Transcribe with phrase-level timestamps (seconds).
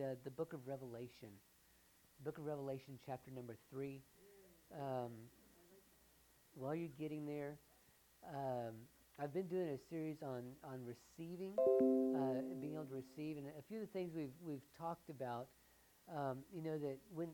[0.00, 1.28] uh, the book of Revelation.
[2.24, 4.00] Book of Revelation, chapter number 3.
[4.74, 5.12] Um,
[6.54, 7.56] while you're getting there,
[8.28, 8.74] um,
[9.18, 11.54] I've been doing a series on, on receiving,
[12.14, 15.48] uh, being able to receive, and a few of the things we've, we've talked about,
[16.14, 17.28] um, you know, that when,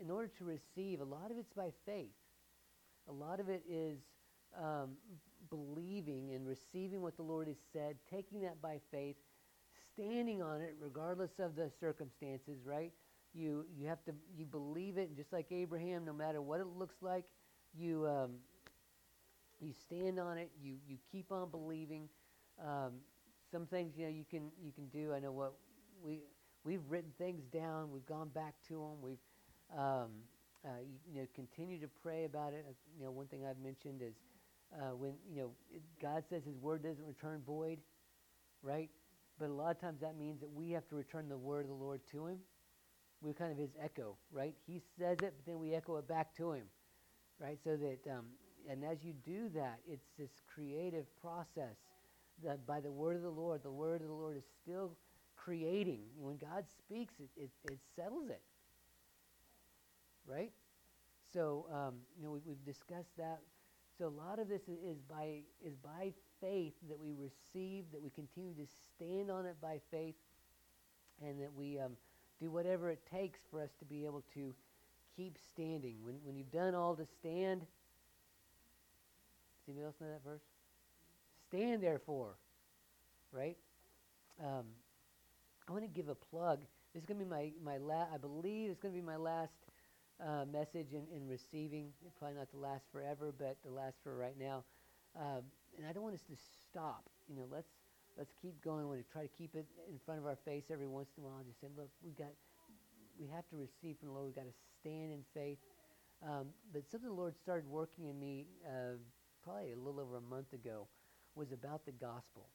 [0.00, 2.14] in order to receive, a lot of it's by faith.
[3.08, 3.98] A lot of it is
[4.58, 4.90] um,
[5.50, 9.16] believing and receiving what the Lord has said, taking that by faith,
[9.94, 12.92] standing on it regardless of the circumstances, right?
[13.34, 16.66] You, you have to, you believe it, and just like Abraham, no matter what it
[16.66, 17.24] looks like,
[17.74, 18.32] you, um,
[19.60, 22.08] you stand on it, you, you keep on believing.
[22.62, 22.92] Um,
[23.50, 25.12] some things, you know, you can, you can do.
[25.14, 25.54] I know what
[26.04, 26.20] we,
[26.64, 29.18] we've written things down, we've gone back to them, we've,
[29.76, 30.10] um,
[30.64, 32.64] uh, you, you, know, continue to pray about it.
[32.68, 34.14] Uh, you know, one thing I've mentioned is
[34.74, 37.78] uh, when, you know, it, God says his word doesn't return void,
[38.62, 38.90] right?
[39.38, 41.68] But a lot of times that means that we have to return the word of
[41.68, 42.38] the Lord to him.
[43.20, 44.54] We're kind of his echo, right?
[44.66, 46.64] He says it, but then we echo it back to him,
[47.40, 47.58] right?
[47.62, 48.26] So that, um,
[48.68, 51.76] and as you do that, it's this creative process
[52.42, 54.96] that by the word of the Lord, the word of the Lord is still
[55.36, 56.00] creating.
[56.18, 58.42] When God speaks, it, it, it settles it,
[60.26, 60.50] right?
[61.32, 63.40] So, um, you know, we, we've discussed that.
[64.02, 68.10] So a lot of this is by is by faith that we receive, that we
[68.10, 70.16] continue to stand on it by faith,
[71.24, 71.92] and that we um,
[72.40, 74.52] do whatever it takes for us to be able to
[75.16, 75.98] keep standing.
[76.02, 77.68] When when you've done all to stand, does
[79.68, 80.42] anybody else know that verse?
[81.46, 82.34] Stand therefore,
[83.30, 83.56] right?
[84.42, 84.64] Um,
[85.68, 86.58] I want to give a plug.
[86.92, 88.10] This is going to be my my last.
[88.12, 89.52] I believe it's going to be my last
[90.22, 91.90] uh, message in, in receiving.
[92.18, 94.64] Probably not to last forever, but to last for right now.
[95.18, 95.42] Um,
[95.76, 96.36] and I don't want us to
[96.70, 97.08] stop.
[97.28, 97.68] You know, let's
[98.16, 98.88] let's keep going.
[98.88, 101.38] We try to keep it in front of our face every once in a while.
[101.38, 102.32] And just say, look, we got,
[103.18, 104.26] we have to receive from the Lord.
[104.26, 105.58] We've got to stand in faith.
[106.22, 109.00] Um, but something the Lord started working in me uh,
[109.42, 110.86] probably a little over a month ago
[111.34, 112.46] was about the gospel.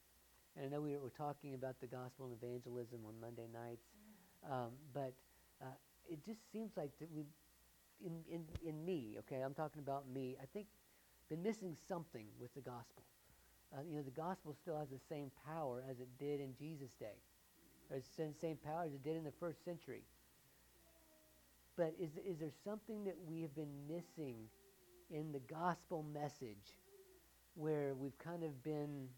[0.55, 3.85] And I know we were talking about the gospel and evangelism on Monday nights,
[4.49, 5.13] um, but
[5.61, 5.75] uh,
[6.09, 7.25] it just seems like that we
[8.05, 10.67] in, in, in me, okay, I'm talking about me, I think
[11.29, 13.03] been missing something with the gospel.
[13.73, 16.91] Uh, you know, the gospel still has the same power as it did in Jesus'
[16.99, 17.19] day,
[17.91, 20.03] or the same power as it did in the first century.
[21.75, 24.35] But is, is there something that we have been missing
[25.11, 26.79] in the gospel message
[27.55, 29.09] where we've kind of been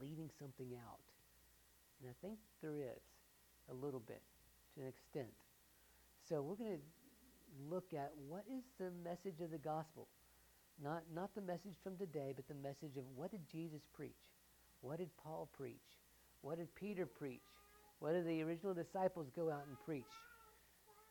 [0.00, 1.00] leaving something out?
[2.00, 3.02] And I think there is
[3.70, 4.22] a little bit
[4.76, 5.34] to an extent.
[6.28, 6.82] So we're going to
[7.70, 10.08] look at what is the message of the gospel.
[10.82, 14.12] Not, not the message from today, but the message of what did Jesus preach?
[14.80, 15.98] What did Paul preach?
[16.40, 17.42] What did Peter preach?
[17.98, 20.14] What did the original disciples go out and preach?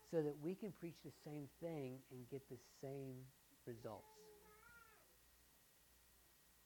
[0.09, 3.15] So that we can preach the same thing and get the same
[3.65, 4.07] results.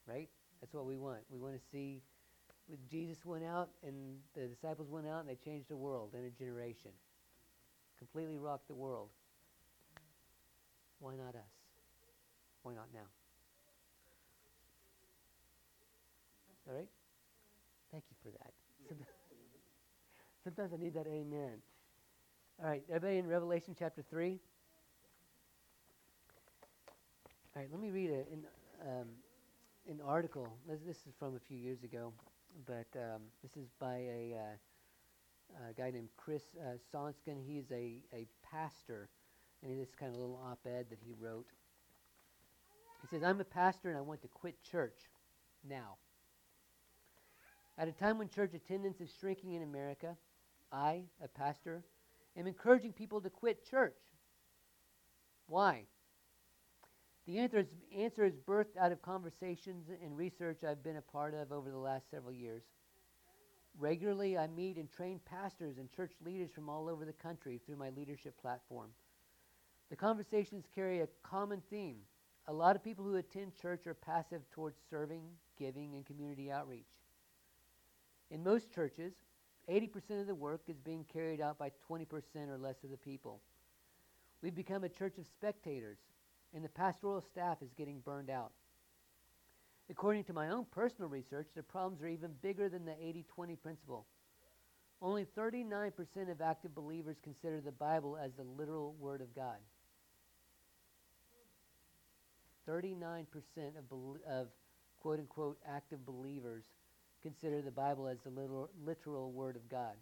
[0.08, 0.30] Right?
[0.60, 1.20] That's what we want.
[1.32, 2.02] We want to see
[2.90, 6.30] Jesus went out and the disciples went out and they changed the world in a
[6.30, 6.92] generation.
[7.98, 9.10] Completely rocked the world.
[11.02, 11.52] Why not us?
[12.62, 13.10] Why not now?
[16.70, 16.88] All right?
[17.92, 18.54] Thank you for that.
[20.44, 21.54] Sometimes, I need that amen.
[22.62, 24.40] All right, everybody in Revelation chapter 3?
[27.56, 28.46] All right, let me read a, an,
[28.88, 29.08] um,
[29.90, 30.48] an article.
[30.70, 32.14] This, this, is from a few years ago,
[32.68, 37.44] but um, this is by a, uh, a guy named Chris uh, Sonksen.
[37.44, 39.10] He's a, a pastor
[39.64, 41.48] and this kind of little op-ed that he wrote.
[43.02, 44.98] He says, I'm a pastor and I want to quit church
[45.68, 45.96] now.
[47.78, 50.16] At a time when church attendance is shrinking in America,
[50.72, 51.84] I, a pastor,
[52.38, 53.98] am encouraging people to quit church.
[55.48, 55.84] Why?
[57.28, 61.34] The answer is, answer is birthed out of conversations and research I've been a part
[61.34, 62.64] of over the last several years.
[63.80, 67.78] Regularly, I meet and train pastors and church leaders from all over the country through
[67.78, 68.90] my leadership platform.
[69.92, 71.98] The conversations carry a common theme.
[72.48, 75.22] A lot of people who attend church are passive towards serving,
[75.60, 76.88] giving, and community outreach.
[78.30, 79.12] In most churches,
[79.70, 82.08] 80% of the work is being carried out by 20%
[82.48, 83.42] or less of the people.
[84.42, 85.98] We've become a church of spectators,
[86.56, 88.54] and the pastoral staff is getting burned out.
[89.90, 93.56] According to my own personal research, the problems are even bigger than the 80 20
[93.58, 94.06] principle.
[95.02, 99.58] Only 39% of active believers consider the Bible as the literal Word of God.
[102.68, 103.26] 39%
[103.78, 103.86] of,
[104.30, 104.48] of
[105.00, 106.66] quote unquote active believers
[107.22, 109.96] consider the Bible as the literal, literal Word of God.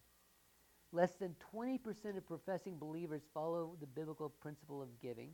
[0.91, 5.31] Less than 20% of professing believers follow the biblical principle of giving.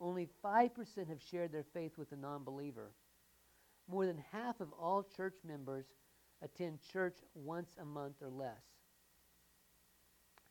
[0.00, 2.90] Only 5% have shared their faith with a non believer.
[3.88, 5.86] More than half of all church members
[6.42, 8.62] attend church once a month or less.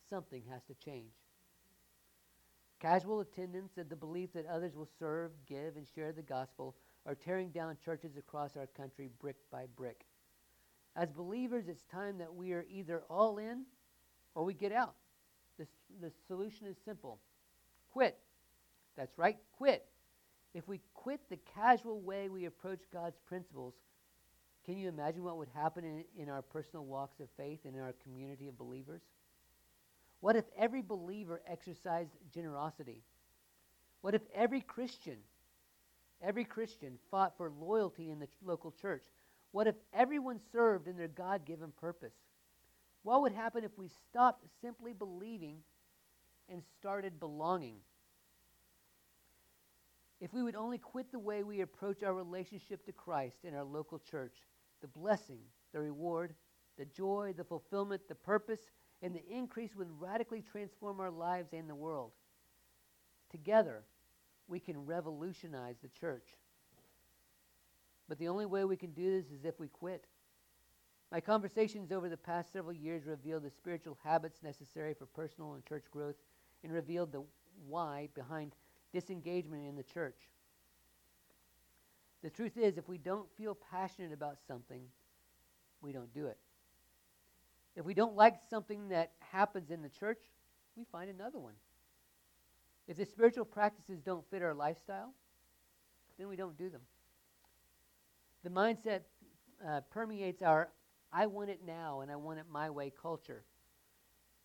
[0.10, 1.14] Something has to change.
[2.84, 6.76] Casual attendance and the belief that others will serve, give, and share the gospel
[7.06, 10.04] are tearing down churches across our country brick by brick.
[10.98, 13.64] As believers, it's time that we are either all in
[14.36, 14.96] or we get out.
[15.58, 15.66] The,
[16.02, 17.20] the solution is simple
[17.94, 18.18] quit.
[18.98, 19.86] That's right, quit.
[20.54, 23.76] If we quit the casual way we approach God's principles,
[24.66, 27.82] can you imagine what would happen in, in our personal walks of faith and in
[27.82, 29.04] our community of believers?
[30.24, 33.04] What if every believer exercised generosity?
[34.00, 35.18] What if every Christian,
[36.22, 39.04] every Christian fought for loyalty in the local church?
[39.52, 42.14] What if everyone served in their God given purpose?
[43.02, 45.58] What would happen if we stopped simply believing
[46.48, 47.76] and started belonging?
[50.22, 53.66] If we would only quit the way we approach our relationship to Christ in our
[53.66, 54.38] local church,
[54.80, 55.40] the blessing,
[55.74, 56.34] the reward,
[56.78, 58.62] the joy, the fulfillment, the purpose,
[59.04, 62.12] and the increase would radically transform our lives and the world.
[63.30, 63.84] Together,
[64.48, 66.30] we can revolutionize the church.
[68.08, 70.06] But the only way we can do this is if we quit.
[71.12, 75.66] My conversations over the past several years revealed the spiritual habits necessary for personal and
[75.66, 76.16] church growth
[76.64, 77.24] and revealed the
[77.68, 78.54] why behind
[78.94, 80.30] disengagement in the church.
[82.24, 84.84] The truth is, if we don't feel passionate about something,
[85.82, 86.38] we don't do it.
[87.76, 90.20] If we don't like something that happens in the church,
[90.76, 91.54] we find another one.
[92.88, 95.14] If the spiritual practices don't fit our lifestyle,
[96.18, 96.82] then we don't do them.
[98.44, 99.02] The mindset
[99.66, 100.70] uh, permeates our
[101.12, 103.44] I want it now and I want it my way culture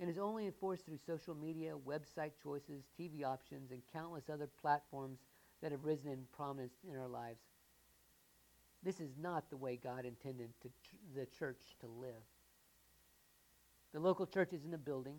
[0.00, 5.18] and is only enforced through social media, website choices, TV options, and countless other platforms
[5.60, 7.40] that have risen in prominence in our lives.
[8.84, 10.68] This is not the way God intended to
[11.16, 12.22] the church to live.
[13.98, 15.16] The local church isn't a building,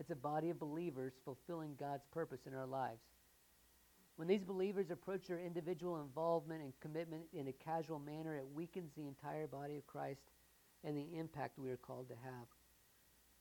[0.00, 3.02] it's a body of believers fulfilling God's purpose in our lives.
[4.16, 8.90] When these believers approach their individual involvement and commitment in a casual manner, it weakens
[8.96, 10.22] the entire body of Christ
[10.82, 12.46] and the impact we are called to have.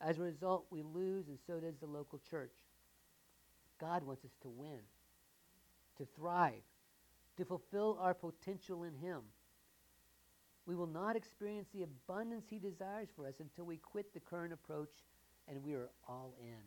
[0.02, 2.52] As a result, we lose, and so does the local church.
[3.80, 4.82] God wants us to win,
[6.00, 6.64] to thrive,
[7.38, 9.22] to fulfill our potential in Him.
[10.66, 14.54] We will not experience the abundance He desires for us until we quit the current
[14.54, 14.90] approach
[15.48, 16.62] and we are all in.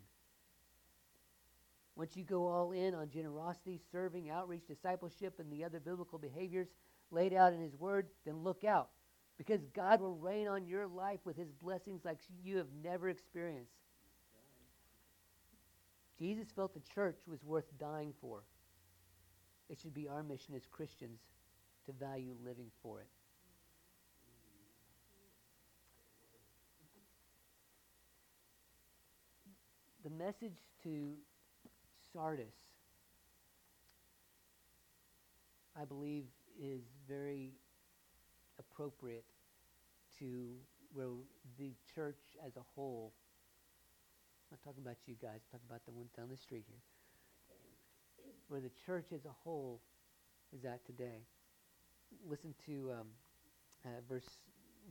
[1.97, 6.69] Once you go all in on generosity, serving, outreach, discipleship, and the other biblical behaviors
[7.11, 8.91] laid out in His Word, then look out
[9.37, 13.73] because God will rain on your life with His blessings like you have never experienced.
[16.19, 18.43] Jesus felt the church was worth dying for.
[19.69, 21.21] It should be our mission as Christians
[21.87, 23.09] to value living for it.
[30.09, 31.13] The message to
[32.13, 32.55] Sardis,
[35.79, 36.25] I believe,
[36.61, 37.53] is very
[38.59, 39.25] appropriate
[40.19, 40.55] to
[40.95, 41.09] where
[41.59, 43.13] the church as a whole,
[44.51, 46.81] I'm not talking about you guys, I'm talking about the ones down the street here,
[48.49, 49.81] where the church as a whole
[50.57, 51.21] is at today.
[52.27, 53.07] Listen to um,
[53.85, 54.29] uh, verse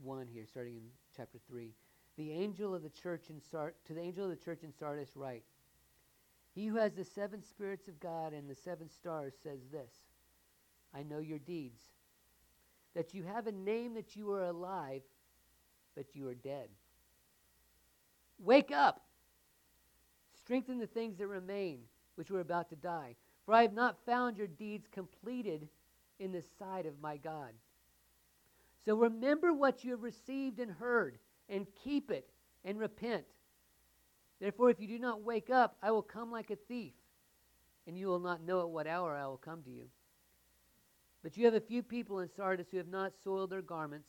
[0.02, 0.82] 1 here, starting in
[1.16, 1.72] chapter 3
[2.18, 5.16] the angel of the church in Sard- to the angel of the church in Sardis
[5.16, 5.44] write,
[6.52, 9.92] He who has the seven spirits of God and the seven stars says this,
[10.92, 11.80] I know your deeds,
[12.94, 15.02] that you have a name that you are alive,
[15.94, 16.68] but you are dead.
[18.40, 19.04] Wake up!
[20.34, 21.80] Strengthen the things that remain,
[22.16, 23.14] which were about to die.
[23.44, 25.68] For I have not found your deeds completed
[26.18, 27.52] in the sight of my God.
[28.84, 31.18] So remember what you have received and heard
[31.48, 32.28] and keep it
[32.64, 33.24] and repent.
[34.40, 36.92] Therefore, if you do not wake up, I will come like a thief,
[37.86, 39.86] and you will not know at what hour I will come to you.
[41.22, 44.08] But you have a few people in Sardis who have not soiled their garments,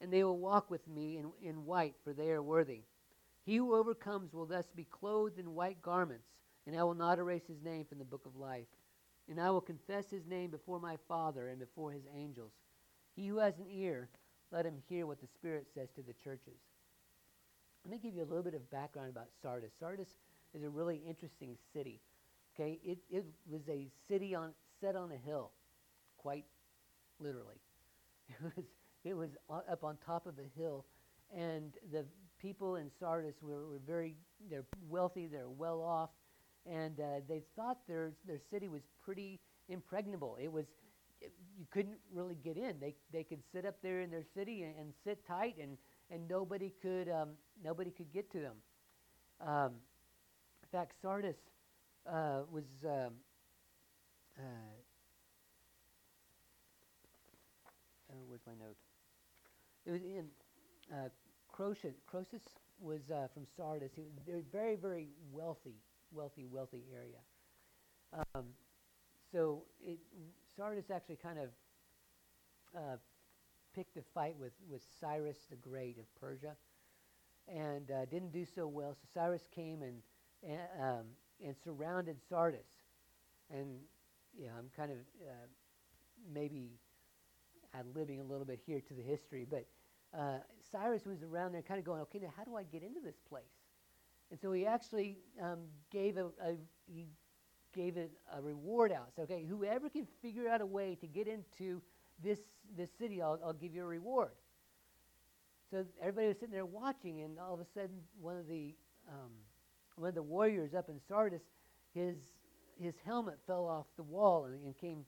[0.00, 2.82] and they will walk with me in, in white, for they are worthy.
[3.44, 6.28] He who overcomes will thus be clothed in white garments,
[6.66, 8.66] and I will not erase his name from the book of life.
[9.28, 12.52] And I will confess his name before my Father and before his angels.
[13.14, 14.08] He who has an ear,
[14.52, 16.58] let him hear what the Spirit says to the churches.
[17.84, 19.72] Let me give you a little bit of background about Sardis.
[19.78, 20.08] Sardis
[20.54, 22.00] is a really interesting city.
[22.54, 25.50] Okay, it, it was a city on set on a hill,
[26.18, 26.44] quite
[27.18, 27.60] literally.
[28.42, 28.64] It was
[29.02, 30.84] it was up on top of a hill,
[31.34, 32.04] and the
[32.40, 34.14] people in Sardis were, were very
[34.50, 36.10] they're wealthy, they're well off,
[36.66, 40.36] and uh, they thought their their city was pretty impregnable.
[40.40, 40.66] It was
[41.58, 42.78] you couldn't really get in.
[42.78, 45.76] They they could sit up there in their city and, and sit tight, and
[46.10, 47.30] and nobody could um,
[47.64, 48.56] nobody could get to them.
[49.40, 49.72] Um,
[50.62, 51.36] in fact, Sardis
[52.06, 52.64] uh, was.
[52.84, 53.14] Um,
[54.38, 54.42] uh,
[58.10, 58.76] uh, where's my note?
[59.86, 60.26] It was in
[60.92, 61.08] uh,
[61.48, 61.94] Croesus.
[62.06, 62.42] Croesus
[62.80, 63.92] was uh, from Sardis.
[63.94, 65.76] He was very, very, very wealthy,
[66.12, 68.24] wealthy, wealthy area.
[68.34, 68.46] Um,
[69.32, 69.98] so it,
[70.56, 71.48] Sardis actually kind of
[72.76, 72.96] uh,
[73.74, 76.54] picked a fight with, with Cyrus the Great of Persia,
[77.48, 78.94] and uh, didn't do so well.
[78.94, 80.02] So Cyrus came and
[80.42, 81.04] and, um,
[81.44, 82.66] and surrounded Sardis,
[83.50, 83.78] and
[84.38, 85.46] yeah, I'm kind of uh,
[86.32, 86.70] maybe
[87.74, 89.66] ad libbing a little bit here to the history, but
[90.16, 90.38] uh,
[90.72, 93.16] Cyrus was around there kind of going, okay, now how do I get into this
[93.28, 93.44] place?
[94.30, 95.60] And so he actually um,
[95.90, 97.06] gave a, a, he
[97.74, 99.08] gave a, a reward out.
[99.14, 101.80] So okay, whoever can figure out a way to get into
[102.22, 102.38] this
[102.76, 104.32] this city, I'll, I'll give you a reward.
[105.70, 108.74] So everybody was sitting there watching, and all of a sudden, one of the
[109.08, 109.30] um,
[109.96, 111.42] one of the warriors up in Sardis,
[111.94, 112.16] his
[112.80, 115.04] his helmet fell off the wall and, and came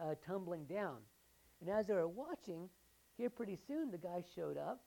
[0.00, 0.98] uh, tumbling down.
[1.60, 2.68] And as they were watching,
[3.16, 4.82] here pretty soon the guy showed up,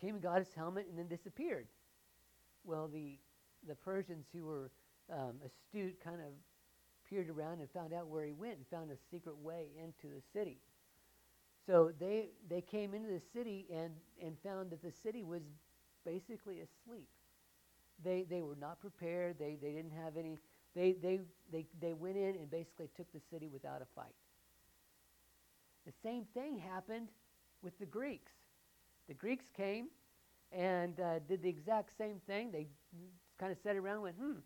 [0.00, 1.66] came and got his helmet, and then disappeared.
[2.64, 3.18] Well, the
[3.66, 4.70] the Persians who were
[5.10, 6.32] um, astute kind of
[7.12, 10.22] peered around and found out where he went and found a secret way into the
[10.32, 10.58] city.
[11.66, 13.92] So they they came into the city and
[14.22, 15.42] and found that the city was
[16.04, 17.08] basically asleep.
[18.02, 19.38] They they were not prepared.
[19.38, 20.38] They they didn't have any.
[20.74, 21.20] They they
[21.52, 24.14] they they went in and basically took the city without a fight.
[25.86, 27.08] The same thing happened
[27.62, 28.32] with the Greeks.
[29.08, 29.88] The Greeks came
[30.52, 32.50] and uh, did the exact same thing.
[32.52, 32.68] They
[33.38, 34.38] kind of sat around and went, hmm,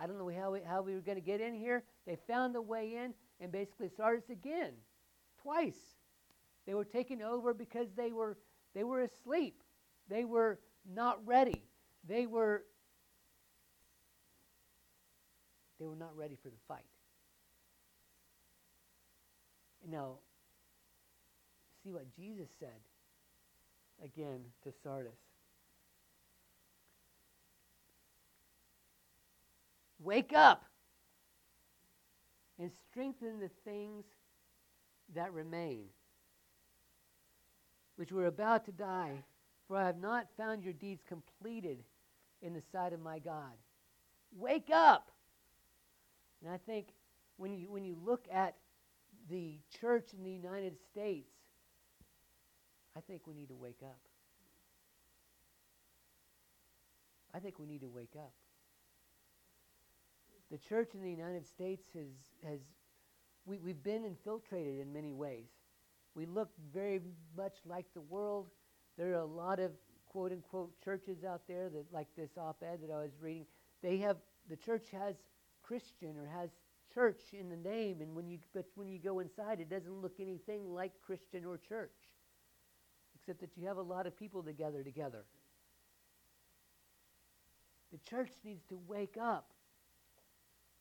[0.00, 1.82] I don't know how we, how we were going to get in here.
[2.06, 4.72] They found a way in and basically started again,
[5.42, 5.96] twice.
[6.66, 8.38] They were taken over because they were,
[8.74, 9.62] they were asleep.
[10.08, 11.64] They were not ready.
[12.06, 12.64] They were,
[15.80, 16.84] they were not ready for the fight.
[19.90, 20.18] Now,
[21.82, 22.68] see what Jesus said
[24.04, 25.27] again to Sardis.
[30.00, 30.64] Wake up
[32.58, 34.04] and strengthen the things
[35.14, 35.84] that remain,
[37.96, 39.22] which were about to die,
[39.66, 41.78] for I have not found your deeds completed
[42.42, 43.52] in the sight of my God.
[44.36, 45.10] Wake up!
[46.42, 46.88] And I think
[47.36, 48.54] when you, when you look at
[49.28, 51.30] the church in the United States,
[52.96, 54.00] I think we need to wake up.
[57.34, 58.32] I think we need to wake up.
[60.50, 62.08] The church in the United States has,
[62.44, 62.60] has
[63.44, 65.48] we, we've been infiltrated in many ways.
[66.14, 67.00] We look very
[67.36, 68.48] much like the world.
[68.96, 69.72] There are a lot of
[70.06, 73.46] quote unquote churches out there that, like this op ed that I was reading,
[73.82, 74.16] they have,
[74.48, 75.14] the church has
[75.62, 76.50] Christian or has
[76.92, 80.14] church in the name, and when you, but when you go inside, it doesn't look
[80.18, 81.92] anything like Christian or church
[83.28, 85.24] except that you have a lot of people together together.
[87.92, 89.50] The church needs to wake up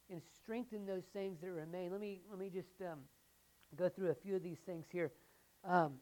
[0.09, 1.91] and strengthen those things that remain.
[1.91, 2.99] Let me let me just um,
[3.75, 5.11] go through a few of these things here.
[5.63, 5.93] Um,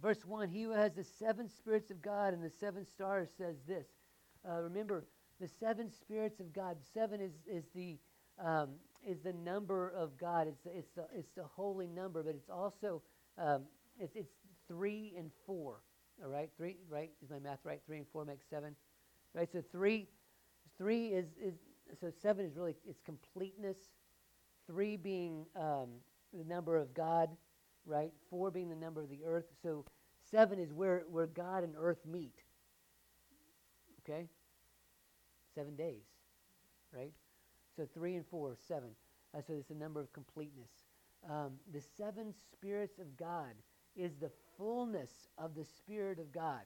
[0.00, 3.56] verse one: He who has the seven spirits of God and the seven stars says
[3.66, 3.86] this.
[4.48, 5.04] Uh, remember,
[5.40, 6.76] the seven spirits of God.
[6.94, 7.98] Seven is is the
[8.42, 8.70] um,
[9.06, 10.46] is the number of God.
[10.48, 13.02] It's the, it's the it's the holy number, but it's also
[13.36, 13.62] um,
[13.98, 14.32] it's, it's
[14.66, 15.80] three and four.
[16.22, 16.76] All right, three.
[16.88, 17.10] Right?
[17.22, 17.80] Is my math right?
[17.86, 18.74] Three and four makes seven.
[19.34, 19.48] Right.
[19.52, 20.08] So three,
[20.78, 21.54] three is is
[22.00, 23.76] so seven is really it's completeness.
[24.66, 25.88] Three being um,
[26.32, 27.30] the number of God,
[27.86, 28.12] right?
[28.28, 29.46] Four being the number of the earth.
[29.62, 29.84] So
[30.30, 32.42] seven is where where God and earth meet.
[34.02, 34.28] Okay.
[35.54, 36.04] Seven days,
[36.94, 37.12] right?
[37.76, 38.90] So three and four, seven.
[39.36, 40.70] Uh, so it's a number of completeness.
[41.28, 43.54] Um, the seven spirits of God
[43.96, 46.62] is the fullness of the Spirit of God.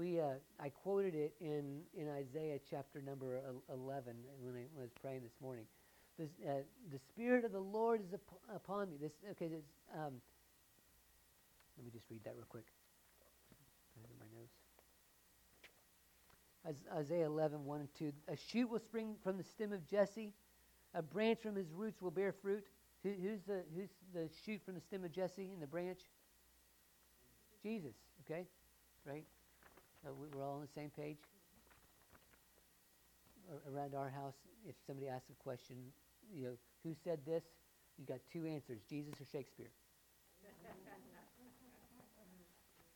[0.00, 0.28] We, uh,
[0.58, 3.38] I quoted it in, in Isaiah chapter number
[3.70, 5.66] 11 when I was praying this morning.
[6.18, 8.96] This, uh, the Spirit of the Lord is up- upon me.
[8.96, 9.62] This, okay, this,
[9.94, 10.14] um,
[11.76, 12.64] let me just read that real quick.
[14.18, 14.54] my notes.
[16.96, 18.10] Isaiah 11, 1 and 2.
[18.28, 20.32] A shoot will spring from the stem of Jesse,
[20.94, 22.64] a branch from his roots will bear fruit.
[23.02, 26.00] Who, who's, the, who's the shoot from the stem of Jesse and the branch?
[27.62, 28.46] Jesus, okay?
[29.04, 29.26] Right?
[30.04, 31.18] We, we're all on the same page?
[33.50, 34.34] Ar- around our house,
[34.68, 35.76] if somebody asks a question,
[36.34, 37.44] you know, who said this?
[37.98, 39.70] You got two answers: Jesus or Shakespeare.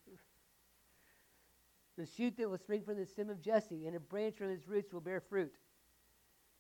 [1.99, 4.67] the shoot that will spring from the stem of Jesse, and a branch from his
[4.67, 5.55] roots will bear fruit.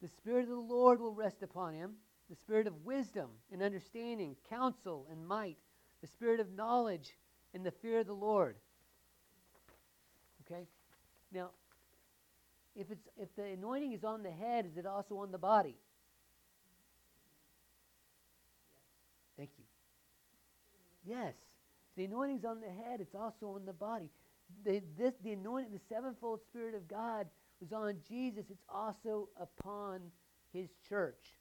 [0.02, 1.94] The Spirit of the Lord will rest upon him
[2.28, 5.58] the Spirit of wisdom and understanding, counsel and might,
[6.00, 7.16] the Spirit of knowledge
[7.52, 8.56] and the fear of the Lord.
[11.32, 11.50] Now,
[12.76, 15.76] if it's if the anointing is on the head, is it also on the body?
[19.36, 19.64] Thank you.
[21.04, 21.34] Yes.
[21.96, 24.10] The anointing is on the head, it's also on the body.
[24.64, 27.26] The, this, the anointing, the sevenfold Spirit of God
[27.60, 30.00] was on Jesus, it's also upon
[30.52, 31.38] his church.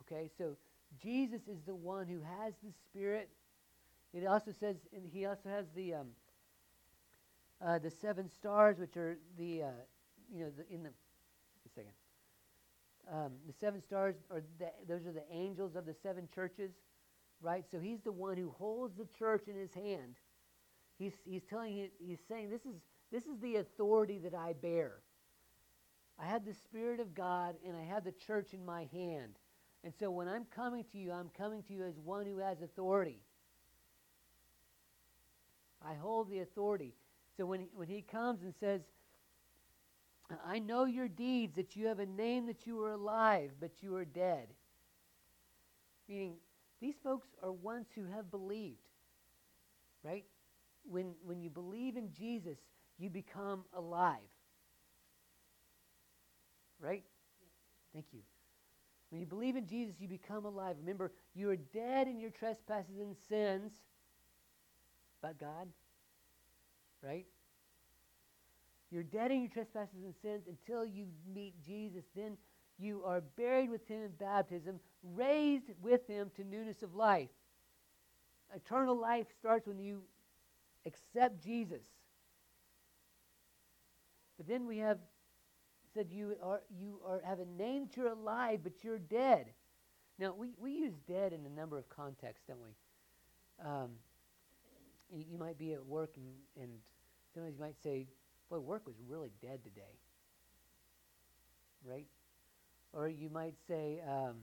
[0.00, 0.56] Okay, so
[1.02, 3.28] Jesus is the one who has the Spirit.
[4.12, 6.08] It also says, and he also has the um,
[7.64, 9.66] uh, the seven stars, which are the uh,
[10.32, 10.90] you know the, in the
[11.74, 11.92] second.
[13.10, 16.72] Um, the seven stars are the, those are the angels of the seven churches,
[17.40, 17.64] right?
[17.70, 20.16] So he's the one who holds the church in his hand.
[20.98, 22.76] He's he's telling you, he's saying this is
[23.10, 25.00] this is the authority that I bear.
[26.18, 29.34] I have the Spirit of God and I have the church in my hand.
[29.82, 32.62] And so when I'm coming to you, I'm coming to you as one who has
[32.62, 33.20] authority.
[35.86, 36.94] I hold the authority.
[37.36, 38.80] So when he, when he comes and says,
[40.46, 43.94] I know your deeds, that you have a name that you are alive, but you
[43.96, 44.48] are dead.
[46.08, 46.34] Meaning,
[46.80, 48.78] these folks are ones who have believed.
[50.02, 50.24] Right?
[50.84, 52.58] When, when you believe in Jesus,
[52.98, 54.18] you become alive.
[56.80, 57.04] Right?
[57.92, 58.20] Thank you.
[59.10, 60.76] When you believe in Jesus, you become alive.
[60.80, 63.72] Remember, you are dead in your trespasses and sins,
[65.22, 65.68] but God,
[67.04, 67.26] right?
[68.90, 72.04] You're dead in your trespasses and sins until you meet Jesus.
[72.14, 72.36] Then
[72.78, 77.30] you are buried with him in baptism, raised with him to newness of life.
[78.54, 80.02] Eternal life starts when you
[80.86, 81.82] accept Jesus.
[84.36, 84.98] But then we have
[85.92, 89.46] said you are you are have a name you're alive, but you're dead.
[90.18, 93.66] Now we, we use dead in a number of contexts, don't we?
[93.66, 93.90] Um,
[95.12, 96.26] you, you, might be at work and,
[96.60, 96.70] and
[97.34, 98.06] sometimes you might say,
[98.48, 99.98] "Boy, work was really dead today."
[101.84, 102.06] Right?
[102.92, 104.36] Or you might say, um,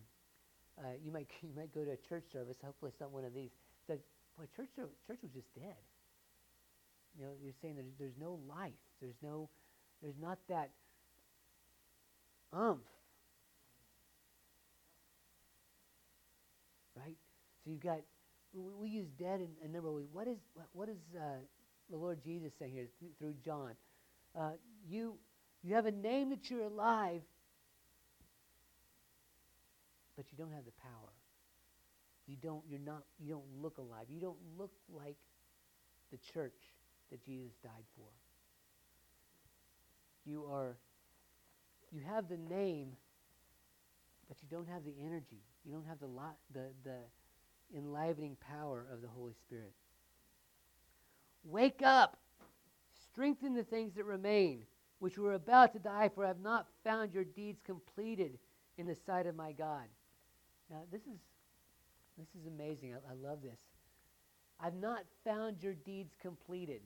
[0.77, 2.57] uh, you might you might go to a church service.
[2.63, 3.51] Hopefully, it's not one of these.
[3.87, 3.99] That
[4.37, 5.81] boy, church church was just dead.
[7.17, 8.79] You know, you're saying there's there's no life.
[9.01, 9.49] There's no
[10.01, 10.71] there's not that
[12.53, 12.79] umph.
[16.95, 17.17] Right?
[17.63, 17.99] So you've got,
[18.53, 20.07] we, we use dead in a number of ways.
[20.11, 20.37] What is,
[20.73, 21.39] what is uh,
[21.91, 23.71] the Lord Jesus saying here th- through John?
[24.37, 24.51] Uh,
[24.89, 25.15] you,
[25.63, 27.21] you have a name that you're alive,
[30.15, 31.13] but you don't have the power.
[32.27, 34.05] You don't, you're not, you don't look alive.
[34.09, 35.17] You don't look like
[36.11, 36.57] the church
[37.11, 38.07] that Jesus died for.
[40.25, 40.77] You are
[41.91, 42.93] you have the name,
[44.27, 45.43] but you don't have the energy.
[45.65, 46.97] You don't have the, lot, the, the
[47.77, 49.73] enlivening power of the Holy Spirit.
[51.43, 52.17] Wake up!
[53.11, 54.63] Strengthen the things that remain,
[54.99, 58.37] which were about to die, for I have not found your deeds completed
[58.77, 59.85] in the sight of my God.
[60.69, 61.19] Now, this is,
[62.17, 62.93] this is amazing.
[62.93, 63.59] I, I love this.
[64.59, 66.81] I've not found your deeds completed.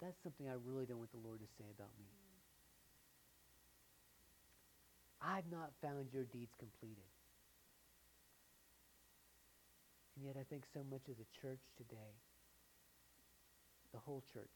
[0.00, 2.06] That's something I really don't want the Lord to say about me.
[5.26, 5.36] Mm.
[5.36, 7.04] I've not found your deeds completed.
[10.18, 12.18] And yet I think so much of the church today,
[13.94, 14.50] the whole church,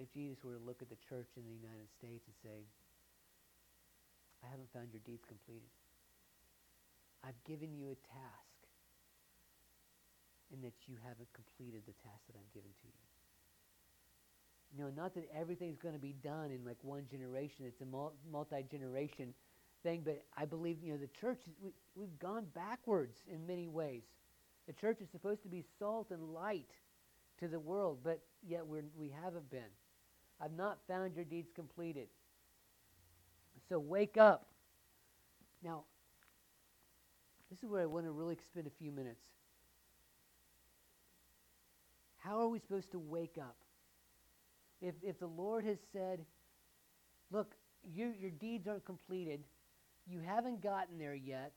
[0.00, 2.64] if Jesus were to look at the church in the United States and say,
[4.40, 5.68] I haven't found your deeds completed.
[7.20, 8.56] I've given you a task,
[10.56, 13.02] and that you haven't completed the task that I've given to you
[14.72, 17.66] you know, not that everything's going to be done in like one generation.
[17.66, 19.34] It's a multi generation
[19.82, 24.02] thing, but I believe you know the church we, we've gone backwards in many ways.
[24.66, 26.70] The church is supposed to be salt and light
[27.40, 29.70] to the world, but yet we're, we haven't been.
[30.40, 32.08] I've not found your deeds completed.
[33.68, 34.46] So wake up.
[35.62, 35.84] Now,
[37.50, 39.24] this is where I want to really spend a few minutes.
[42.18, 43.56] How are we supposed to wake up?
[44.82, 46.20] if, if the Lord has said,
[47.30, 49.44] look, you, your deeds aren't completed,
[50.06, 51.52] you haven't gotten there yet,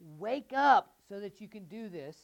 [0.00, 2.16] wake up so that you can do this,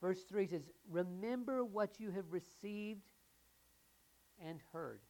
[0.00, 3.02] Verse 3 says, Remember what you have received
[4.44, 5.00] and heard.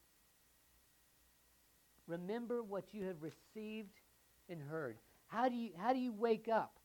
[2.06, 4.00] Remember what you have received
[4.48, 4.96] and heard.
[5.26, 6.78] How do you, how do you wake up?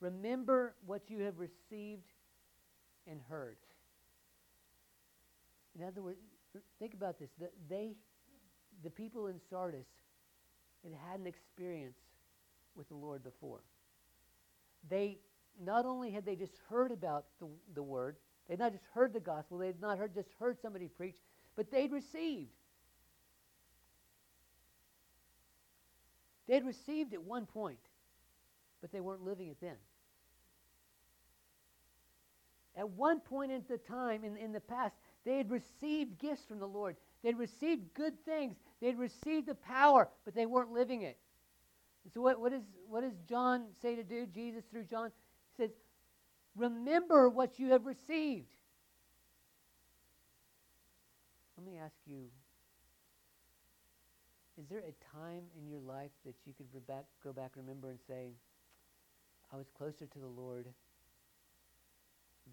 [0.00, 2.12] Remember what you have received
[3.06, 3.56] and heard.
[5.78, 6.18] In other words,
[6.78, 7.30] think about this.
[7.38, 7.94] The, they,
[8.84, 9.86] the people in Sardis,
[10.84, 11.96] had had an experience
[12.76, 13.60] with the Lord before.
[14.88, 15.18] They
[15.64, 19.12] not only had they just heard about the, the word, they had not just heard
[19.12, 21.16] the gospel, they had not heard, just heard somebody preach,
[21.56, 22.50] but they'd received.
[26.46, 27.80] They'd received at one point,
[28.80, 29.76] but they weren't living it then.
[32.76, 36.58] At one point in the time, in, in the past, they had received gifts from
[36.58, 36.96] the Lord.
[37.22, 38.56] They'd received good things.
[38.80, 41.18] They'd received the power, but they weren't living it.
[42.06, 44.26] And so, what, what, is, what does John say to do?
[44.26, 45.10] Jesus, through John,
[45.56, 45.70] says,
[46.54, 48.54] Remember what you have received.
[51.58, 52.26] Let me ask you
[54.56, 57.90] is there a time in your life that you could re- back, go back, remember,
[57.90, 58.28] and say,
[59.52, 60.66] I was closer to the Lord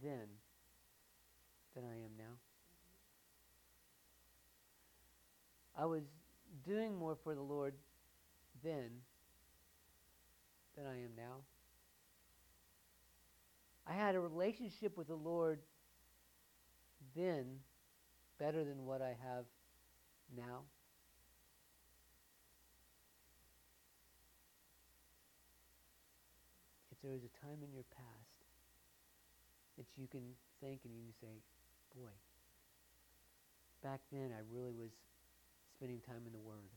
[0.04, 0.28] then
[1.76, 2.34] than I am now?
[5.76, 5.84] Mm-hmm.
[5.84, 6.02] I was
[6.66, 7.76] doing more for the Lord
[8.64, 8.90] then
[10.76, 11.44] than I am now.
[13.86, 15.60] I had a relationship with the Lord
[17.16, 17.60] then
[18.40, 19.46] better than what I have
[20.36, 20.62] now.
[26.92, 28.40] If there was a time in your past
[29.78, 30.22] that you can
[30.62, 31.36] think and you can say,
[31.96, 32.14] boy,
[33.84, 34.92] back then I really was
[35.76, 36.72] spending time in the Word.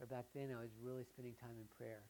[0.00, 2.00] Or back then I was really spending time in prayer.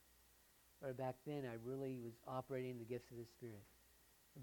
[0.82, 3.62] Or back then I really was operating the gifts of the Spirit.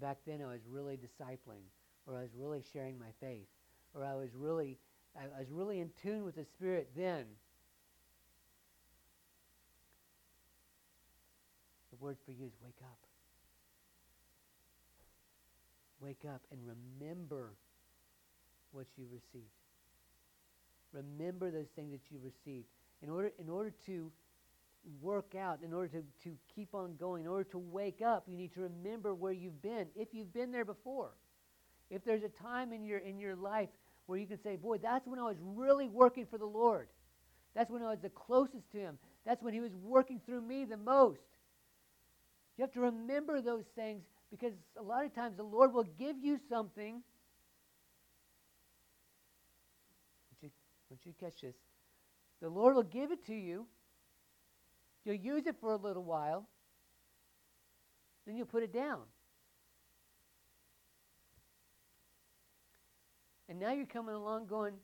[0.00, 1.66] Back then I was really discipling.
[2.06, 3.48] Or I was really sharing my faith.
[3.94, 4.78] Or I was really
[5.16, 7.24] I was really in tune with the Spirit then.
[11.90, 12.98] The word for you is wake up.
[16.00, 17.54] Wake up and remember
[18.70, 19.50] what you received.
[20.92, 22.66] Remember those things that you received.
[23.02, 24.10] In order, in order to
[25.00, 28.36] work out, in order to, to keep on going, in order to wake up, you
[28.36, 31.10] need to remember where you've been, if you've been there before.
[31.90, 33.68] If there's a time in your, in your life
[34.06, 36.88] where you can say, Boy, that's when I was really working for the Lord.
[37.54, 38.98] That's when I was the closest to Him.
[39.24, 41.20] That's when He was working through me the most.
[42.56, 46.16] You have to remember those things because a lot of times the Lord will give
[46.18, 47.02] you something
[50.90, 51.54] Once you catch this,
[52.40, 53.66] the Lord will give it to you.
[55.08, 56.46] You'll use it for a little while.
[58.26, 59.00] Then you'll put it down.
[63.48, 64.74] And now you're coming along going,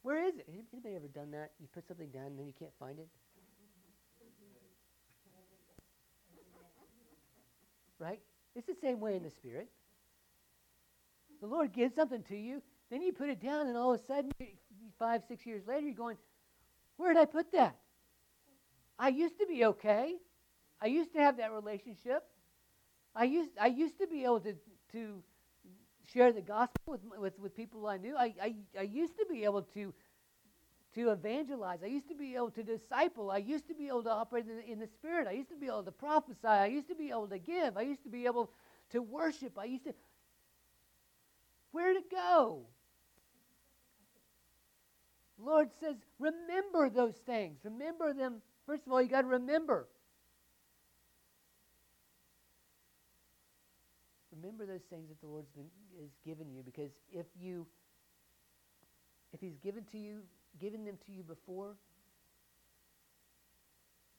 [0.00, 0.48] where is it?
[0.48, 1.50] Anybody ever done that?
[1.60, 3.08] You put something down and then you can't find it?
[7.98, 8.20] Right?
[8.56, 9.68] It's the same way in the Spirit.
[11.42, 14.04] The Lord gives something to you, then you put it down, and all of a
[14.04, 14.30] sudden,
[14.98, 16.16] five, six years later, you're going,
[16.96, 17.76] Where did I put that?
[18.98, 20.14] I used to be okay.
[20.80, 22.24] I used to have that relationship.
[23.14, 24.54] I used, I used to be able to,
[24.92, 25.22] to
[26.12, 28.16] share the gospel with, with, with people I knew.
[28.16, 29.92] I, I, I used to be able to,
[30.94, 31.80] to evangelize.
[31.82, 33.30] I used to be able to disciple.
[33.30, 35.26] I used to be able to operate in the, in the Spirit.
[35.26, 36.46] I used to be able to prophesy.
[36.46, 37.76] I used to be able to give.
[37.76, 38.50] I used to be able
[38.90, 39.58] to worship.
[39.58, 39.94] I used to.
[41.72, 42.66] Where'd it go?
[45.38, 47.58] Lord says, remember those things.
[47.64, 48.40] Remember them.
[48.66, 49.86] First of all, you got to remember.
[54.34, 55.48] Remember those things that the Lord's
[56.24, 57.66] given you, because if you
[59.32, 60.20] if He's given to you,
[60.60, 61.76] given them to you before,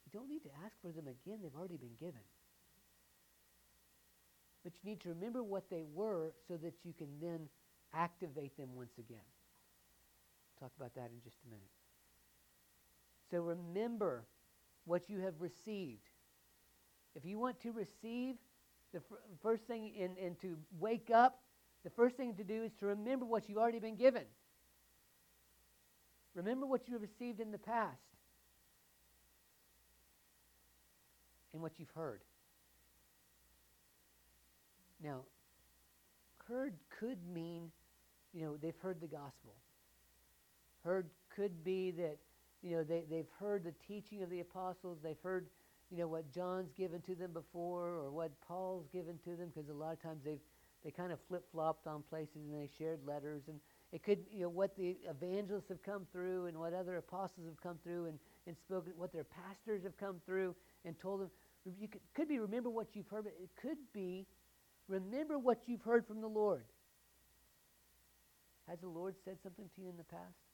[0.06, 1.40] you don't need to ask for them again.
[1.42, 2.22] They've already been given.
[4.64, 7.48] But you need to remember what they were so that you can then
[7.94, 9.20] activate them once again
[10.60, 11.70] talk about that in just a minute.
[13.30, 14.26] So remember
[14.86, 16.10] what you have received.
[17.16, 18.36] If you want to receive,
[18.94, 19.02] the
[19.42, 21.42] first thing in, and to wake up,
[21.84, 24.24] the first thing to do is to remember what you've already been given.
[26.34, 28.02] Remember what you have received in the past
[31.54, 32.22] and what you've heard.
[35.02, 35.22] Now,
[36.48, 37.72] heard could mean,
[38.34, 39.56] you know, they've heard the gospel
[40.86, 42.18] heard could be that
[42.66, 44.98] you know they, they've heard the teaching of the apostles.
[45.04, 45.48] They've heard
[45.92, 49.70] you know what john's given to them before or what paul's given to them because
[49.70, 50.40] a lot of times they've
[50.86, 53.42] they kind of flip flopped on places and they shared letters.
[53.48, 53.60] And
[53.92, 57.60] it could you know what the evangelists have come through and what other apostles have
[57.62, 61.32] come through and, and spoken what their pastors have come through and told them.
[61.80, 64.28] You could, could be remember what you've heard but it could be
[64.88, 66.66] remember what you've heard from the lord.
[68.68, 70.45] Has the lord said something to you in the past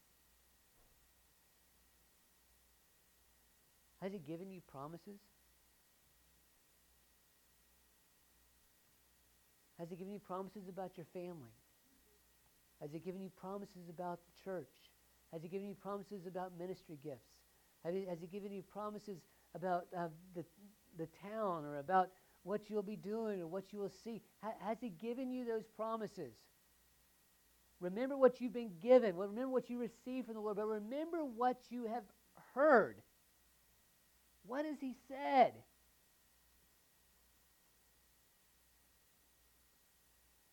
[4.02, 5.20] has he given you promises
[9.82, 11.50] Has He given you promises about your family?
[12.82, 14.70] Has He given you promises about the church?
[15.34, 17.42] Has He given you promises about ministry gifts?
[17.84, 19.18] Has He, has he given you promises
[19.56, 20.46] about uh, the,
[21.00, 22.10] the town or about
[22.44, 24.22] what you'll be doing or what you will see?
[24.44, 26.36] Ha, has He given you those promises?
[27.80, 29.16] Remember what you've been given.
[29.16, 32.04] Remember what you received from the Lord, but remember what you have
[32.54, 33.02] heard.
[34.46, 35.54] What has He said?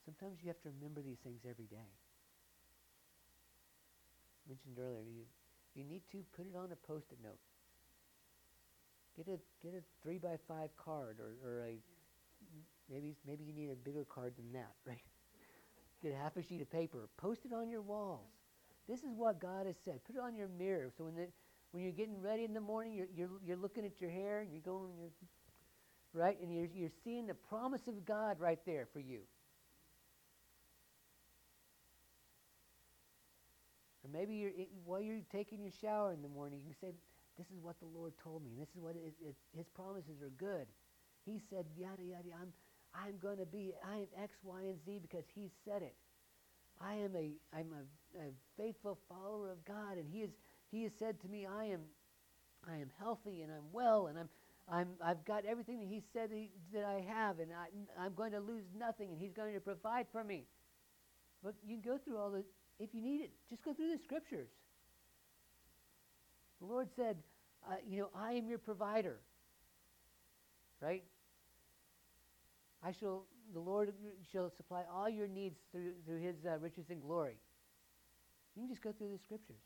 [0.04, 1.76] Sometimes you have to remember these things every day.
[4.46, 5.24] I mentioned earlier, you,
[5.74, 7.38] you need to put it on a post-it note.
[9.16, 11.76] Get a get a three by five card, or, or a
[12.90, 15.02] maybe maybe you need a bigger card than that, right?
[16.02, 17.08] Get a half a sheet of paper.
[17.16, 18.30] Post it on your walls.
[18.88, 20.00] This is what God has said.
[20.04, 20.90] Put it on your mirror.
[20.96, 21.26] So when the,
[21.72, 24.50] when you're getting ready in the morning, you're, you're, you're looking at your hair and
[24.50, 25.10] you're going, you're,
[26.12, 26.40] right?
[26.40, 29.20] And you're, you're seeing the promise of God right there for you.
[34.02, 34.52] Or maybe you're,
[34.84, 36.92] while you're taking your shower in the morning, you say,
[37.36, 38.50] This is what the Lord told me.
[38.58, 40.66] This is what it, it, His promises are good.
[41.26, 42.52] He said, yada, yada, I'm,
[42.94, 45.94] I'm going to be, I am X, Y, and Z because He said it.
[46.80, 50.30] I am a, I'm a, a faithful follower of God, and He is,
[50.70, 51.80] He has said to me, I am,
[52.68, 54.28] I am healthy and I'm well, and I'm,
[54.70, 58.32] I'm, I've got everything that He said he, that I have, and I, I'm going
[58.32, 60.44] to lose nothing, and He's going to provide for me.
[61.42, 62.44] But you can go through all the
[62.78, 64.48] if you need it, just go through the scriptures.
[66.60, 67.16] The Lord said,
[67.66, 69.18] uh, you know, I am your provider.
[70.80, 71.02] Right?
[72.82, 73.92] I shall, the Lord
[74.30, 77.34] shall supply all your needs through, through his uh, riches and glory.
[78.54, 79.62] You can just go through the scriptures.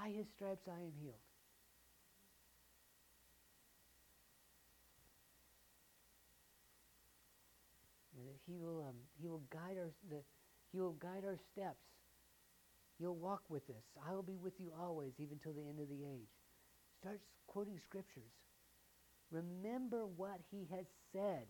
[0.00, 1.20] By his stripes I am healed.
[8.16, 10.22] that He will um, He will guide our the,
[10.72, 11.84] He will guide our steps.
[12.98, 13.84] He'll walk with us.
[14.06, 16.32] I will be with you always, even till the end of the age.
[17.00, 18.32] Start quoting scriptures.
[19.30, 21.44] Remember what He has said.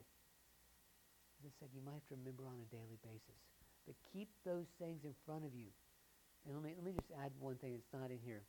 [1.38, 3.38] As I said, you might have to remember on a daily basis.
[3.86, 5.70] But keep those things in front of you.
[6.46, 8.42] And let me let me just add one thing that's not in here.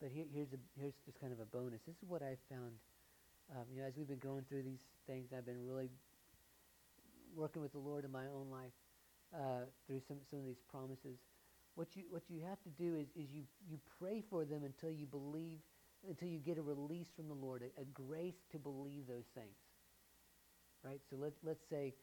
[0.00, 1.80] But here, here's a here's just kind of a bonus.
[1.86, 2.72] This is what I found.
[3.54, 5.90] Um, you know, as we've been going through these things, I've been really
[7.36, 8.72] working with the Lord in my own life
[9.34, 11.18] uh, through some, some of these promises.
[11.74, 14.90] What you, what you have to do is, is you, you pray for them until
[14.90, 15.58] you believe,
[16.08, 19.56] until you get a release from the Lord, a, a grace to believe those things.
[20.82, 21.00] Right?
[21.10, 21.94] So let, let's say,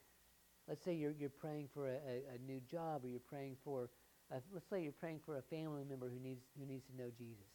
[0.68, 3.90] let's say you're, you're praying for a, a, a new job or you're praying for,
[4.32, 7.10] a, let's say you're praying for a family member who needs, who needs to know
[7.18, 7.46] Jesus.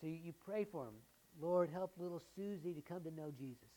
[0.00, 0.94] So you, you pray for them.
[1.40, 3.68] Lord, help little Susie to come to know Jesus.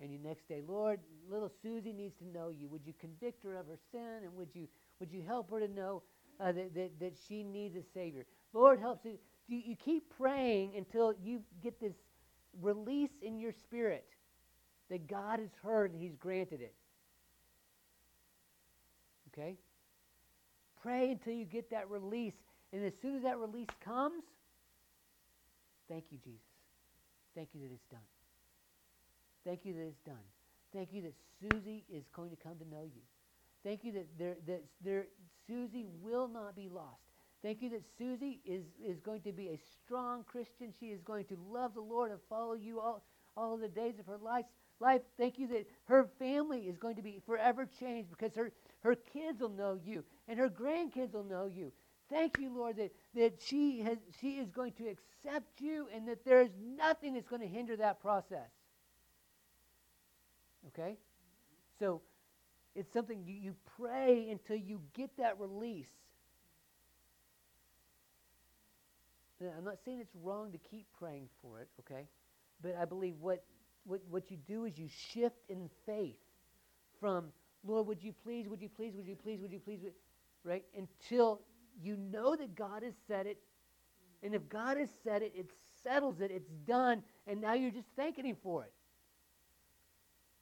[0.00, 2.68] And you next day, Lord, little Susie needs to know you.
[2.68, 4.24] Would you convict her of her sin?
[4.24, 4.68] And would you,
[5.00, 6.02] would you help her to know
[6.40, 8.24] uh, that, that, that she needs a Savior?
[8.52, 9.04] Lord, help.
[9.04, 9.18] you,
[9.48, 11.94] you keep praying until you get this
[12.60, 14.06] release in your spirit
[14.90, 16.74] that God has heard and He's granted it.
[19.32, 19.56] Okay?
[20.82, 22.34] Pray until you get that release.
[22.72, 24.24] And as soon as that release comes,
[25.88, 26.40] thank you, Jesus.
[27.34, 28.00] Thank you that it's done.
[29.44, 30.24] Thank you that it's done.
[30.72, 33.02] Thank you that Susie is going to come to know you.
[33.64, 35.06] Thank you that, there, that there,
[35.46, 37.00] Susie will not be lost.
[37.42, 40.74] Thank you that Susie is, is going to be a strong Christian.
[40.78, 43.04] She is going to love the Lord and follow you all,
[43.36, 44.46] all the days of her life.
[44.80, 45.02] life.
[45.16, 49.40] Thank you that her family is going to be forever changed because her, her kids
[49.40, 51.72] will know you and her grandkids will know you.
[52.10, 56.24] Thank you, Lord, that, that she, has, she is going to accept you and that
[56.24, 58.48] there is nothing that's going to hinder that process.
[60.68, 60.96] Okay?
[61.78, 62.00] So
[62.74, 65.88] it's something you, you pray until you get that release.
[69.40, 72.08] I'm not saying it's wrong to keep praying for it, okay?
[72.60, 73.44] But I believe what,
[73.84, 76.16] what, what you do is you shift in faith
[77.00, 77.26] from,
[77.64, 79.80] Lord, would you please, would you please, would you please, would you please,
[80.44, 80.64] right?
[80.76, 81.40] Until
[81.80, 83.38] you know that God has said it.
[84.22, 85.50] And if God has said it, it
[85.82, 88.72] settles it, it's done, and now you're just thanking Him for it.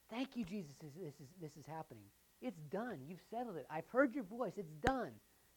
[0.09, 2.05] Thank you, Jesus, this is, this is happening.
[2.41, 2.99] It's done.
[3.07, 3.65] You've settled it.
[3.69, 4.53] I've heard your voice.
[4.57, 5.11] It's done.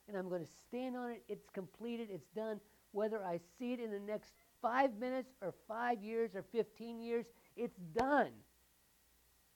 [0.08, 1.22] And I'm going to stand on it.
[1.28, 2.08] It's completed.
[2.10, 2.60] It's done.
[2.92, 7.26] Whether I see it in the next five minutes or five years or 15 years,
[7.56, 8.30] it's done.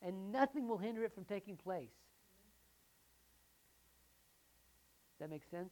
[0.05, 1.88] And nothing will hinder it from taking place.
[5.19, 5.71] That makes sense?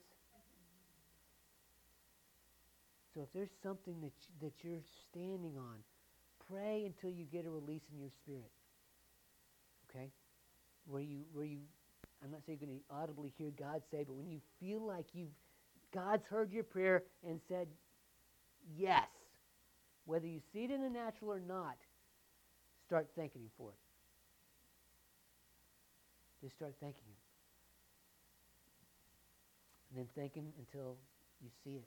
[3.15, 5.77] So if there's something that, you, that you're standing on,
[6.51, 8.51] pray until you get a release in your spirit.
[9.91, 10.11] Okay?
[10.87, 11.59] Where you, where you,
[12.25, 15.05] I'm not saying you're going to audibly hear God say, but when you feel like
[15.13, 15.29] you've,
[15.93, 17.69] God's heard your prayer and said
[18.75, 19.09] yes,
[20.07, 21.77] whether you see it in the natural or not,
[22.87, 23.82] start thanking Him for it.
[26.43, 27.15] Just start thanking Him.
[29.91, 30.97] And then thank Him until
[31.41, 31.87] you see it.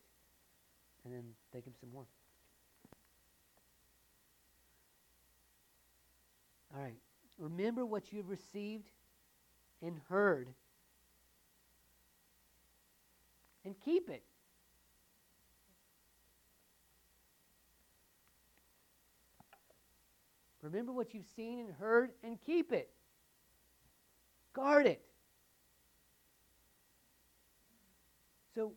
[1.04, 2.06] And then thank Him some more.
[6.74, 6.96] All right.
[7.38, 8.90] Remember what you have received
[9.82, 10.48] and heard
[13.66, 14.24] and keep it.
[20.62, 22.90] Remember what you've seen and heard and keep it.
[24.56, 25.02] Guard it.
[28.56, 28.72] So,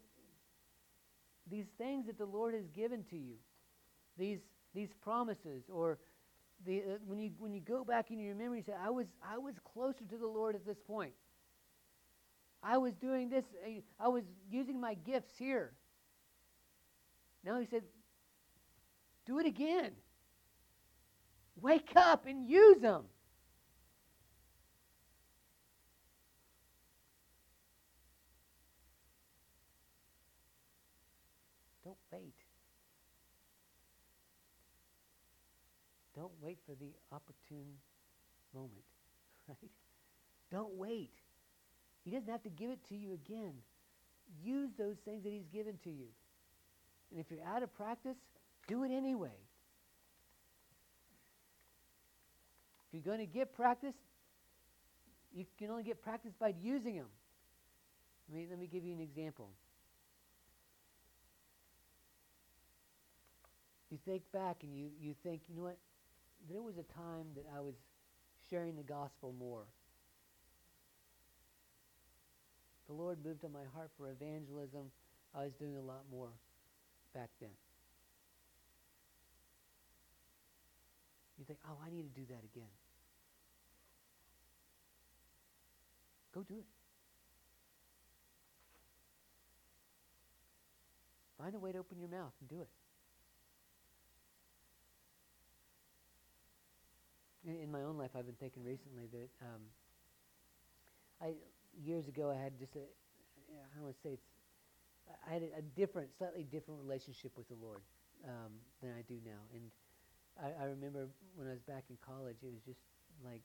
[1.49, 3.37] these things that the Lord has given to you,
[4.19, 4.41] these,
[4.75, 5.99] these promises, or
[6.67, 9.07] the, uh, when, you, when you go back in your memory, you say, I was,
[9.25, 11.13] I was closer to the Lord at this point.
[12.61, 13.45] I was doing this,
[14.01, 15.73] I was using my gifts here.
[17.45, 17.85] Now he said,
[19.27, 19.93] do it again.
[21.61, 23.05] Wake up and use them.
[31.89, 32.35] Don't wait.
[36.15, 37.79] Don't wait for the opportune
[38.55, 38.85] moment,
[39.49, 39.71] right?
[40.53, 41.13] Don't wait.
[42.05, 43.55] He doesn't have to give it to you again.
[44.45, 46.09] Use those things that he's given to you.
[47.11, 48.17] And if you're out of practice,
[48.67, 49.39] do it anyway.
[52.87, 53.95] If you're going to get practice,
[55.35, 57.09] you can only get practice by using them.
[58.29, 59.49] Let me, let me give you an example.
[63.91, 65.79] You think back and you, you think, you know what?
[66.51, 67.75] There was a time that I was
[68.51, 69.65] sharing the gospel more.
[72.87, 74.91] The Lord moved on my heart for evangelism.
[75.35, 76.31] I was doing a lot more
[77.15, 77.51] back then.
[81.39, 82.71] You think, oh, I need to do that again.
[86.35, 86.65] Go do it.
[91.39, 92.69] Find a way to open your mouth and do it.
[97.47, 99.63] In, my own life, I've been thinking recently that um,
[101.23, 101.35] I
[101.81, 104.27] years ago I had just a I don't want to say it's
[105.27, 107.81] I had a, a different, slightly different relationship with the Lord
[108.27, 109.71] um, than I do now, and
[110.37, 112.81] I, I remember when I was back in college, it was just
[113.25, 113.43] like,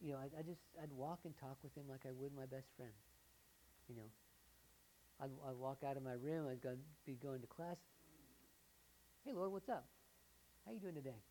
[0.00, 2.46] you know, I, I just I'd walk and talk with him like I would my
[2.46, 2.92] best friend.
[3.88, 4.10] You know,
[5.22, 6.74] I'd, I'd walk out of my room, I'd go,
[7.06, 7.76] be going to class.
[9.24, 9.86] Hey, Lord, what's up?
[10.66, 11.22] How you doing today?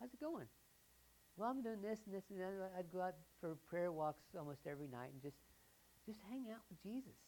[0.00, 0.46] How's it going?
[1.36, 2.72] Well, I'm doing this and this and that.
[2.78, 5.36] I'd go out for prayer walks almost every night and just,
[6.08, 7.20] just hang out with Jesus.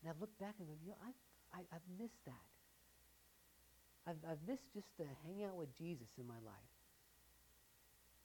[0.00, 1.18] And I've looked back and go, you know, I've,
[1.50, 2.46] I, i have missed that.
[4.06, 6.72] I've, I've missed just to hang out with Jesus in my life.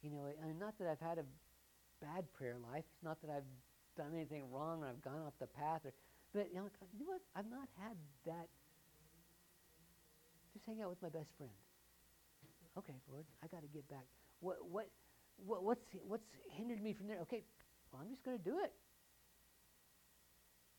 [0.06, 1.26] You know, and not that I've had a
[1.98, 2.86] bad prayer life.
[2.86, 3.50] It's not that I've
[3.98, 5.82] done anything wrong or I've gone off the path.
[5.86, 5.94] Or,
[6.34, 7.26] but you know, you know what?
[7.36, 8.48] I've not had that.
[10.54, 11.63] Just hang out with my best friend.
[12.78, 14.06] Okay, Lord, I got to get back.
[14.40, 14.90] What, what,
[15.46, 17.20] what, what's, what's hindered me from there?
[17.22, 17.44] Okay,
[17.92, 18.74] well, I'm just going to do it.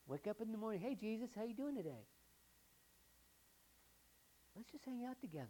[0.06, 0.80] Wake up in the morning.
[0.80, 2.04] Hey, Jesus, how you doing today?
[4.56, 5.48] Let's just hang out together.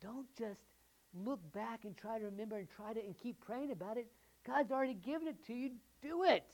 [0.00, 0.60] Don't just
[1.24, 4.06] look back and try to remember and try to and keep praying about it.
[4.46, 5.70] God's already given it to you.
[6.02, 6.44] Do it.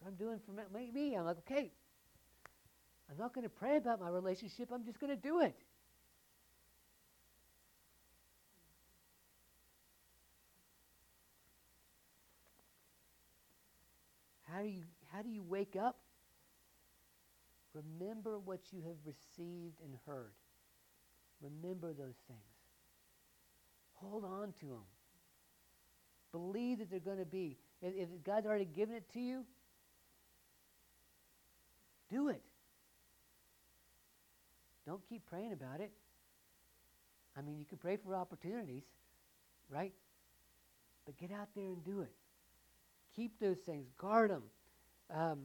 [0.00, 1.16] So I'm doing for me.
[1.16, 1.70] I'm like, okay,
[3.10, 4.68] I'm not going to pray about my relationship.
[4.72, 5.54] I'm just going to do it.
[14.52, 14.82] How do you
[15.12, 15.96] how do you wake up?
[17.74, 20.32] Remember what you have received and heard.
[21.40, 22.40] Remember those things.
[23.94, 24.84] Hold on to them.
[26.32, 27.56] Believe that they're going to be.
[27.80, 29.44] If, if God's already given it to you,
[32.10, 32.42] do it.
[34.88, 35.92] Don't keep praying about it.
[37.36, 38.84] I mean, you can pray for opportunities,
[39.68, 39.92] right?
[41.04, 42.14] But get out there and do it.
[43.14, 44.44] Keep those things, guard them.
[45.14, 45.40] Um,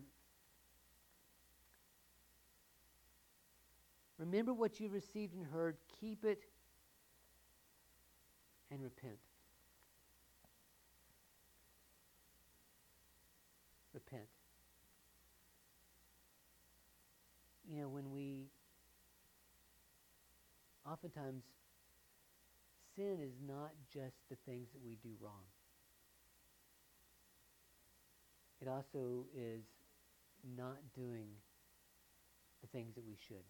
[4.17, 6.43] remember what you received and heard, keep it,
[8.71, 9.19] and repent.
[13.93, 14.23] Repent.
[17.69, 18.52] You know, when we
[20.93, 21.43] oftentimes
[22.95, 25.45] sin is not just the things that we do wrong.
[28.61, 29.63] It also is
[30.55, 31.27] not doing
[32.61, 33.43] the things that we should.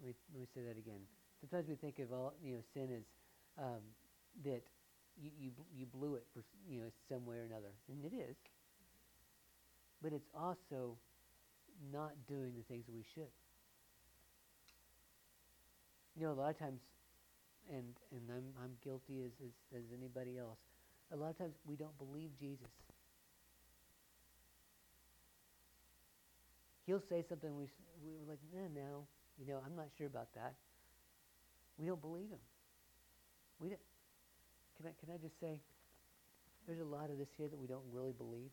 [0.00, 1.00] Let me, let me say that again.
[1.40, 3.04] Sometimes we think of all you know sin as
[3.58, 3.80] um,
[4.44, 4.62] that
[5.16, 8.36] you, you you blew it for you know some way or another, and it is.
[10.02, 10.96] But it's also
[11.92, 13.32] not doing the things that we should.
[16.16, 16.80] You know, a lot of times,
[17.70, 20.58] and and I'm I'm guilty as as, as anybody else.
[21.12, 22.70] A lot of times we don't believe Jesus.
[26.86, 27.64] He'll say something we
[28.04, 29.06] we were like, no, no,
[29.38, 30.54] you know, I'm not sure about that.
[31.78, 32.38] We don't believe him.
[33.58, 33.80] We don't,
[34.76, 35.60] can I can I just say,
[36.66, 38.50] there's a lot of this here that we don't really believe.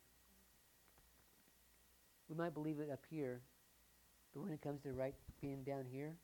[2.29, 3.41] We might believe it up here,
[4.33, 6.15] but when it comes to right being down here,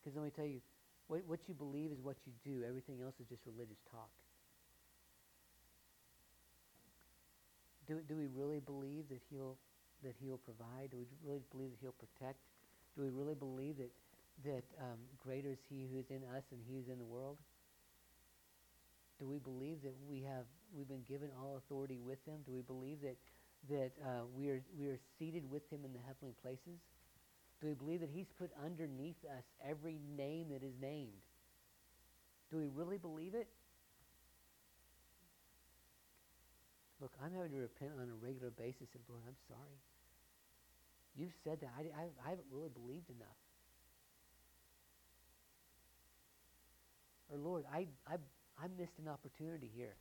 [0.00, 0.60] because let me tell you,
[1.08, 2.64] what, what you believe is what you do.
[2.64, 4.08] Everything else is just religious talk.
[7.86, 9.56] Do, do we really believe that he'll
[10.02, 10.90] that he'll provide?
[10.90, 12.38] Do we really believe that he'll protect?
[12.96, 13.90] Do we really believe that
[14.46, 17.04] that um, greater is he who is in us than he who is in the
[17.04, 17.36] world?
[19.18, 22.38] Do we believe that we have we've been given all authority with him?
[22.46, 23.18] Do we believe that
[23.68, 26.78] that uh, we are we are seated with him in the heavenly places?
[27.60, 31.20] Do we believe that he's put underneath us every name that is named?
[32.50, 33.48] Do we really believe it?
[37.00, 39.78] Look, I'm having to repent on a regular basis and Lord, I'm sorry.
[41.16, 41.70] You've said that.
[41.76, 43.40] I, I, I haven't really believed enough.
[47.30, 48.16] Or Lord, I, I,
[48.58, 49.94] I missed an opportunity here.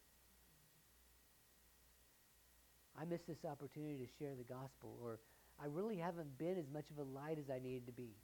[3.00, 4.98] I missed this opportunity to share the gospel.
[5.02, 5.20] Or
[5.62, 8.16] I really haven't been as much of a light as I needed to be.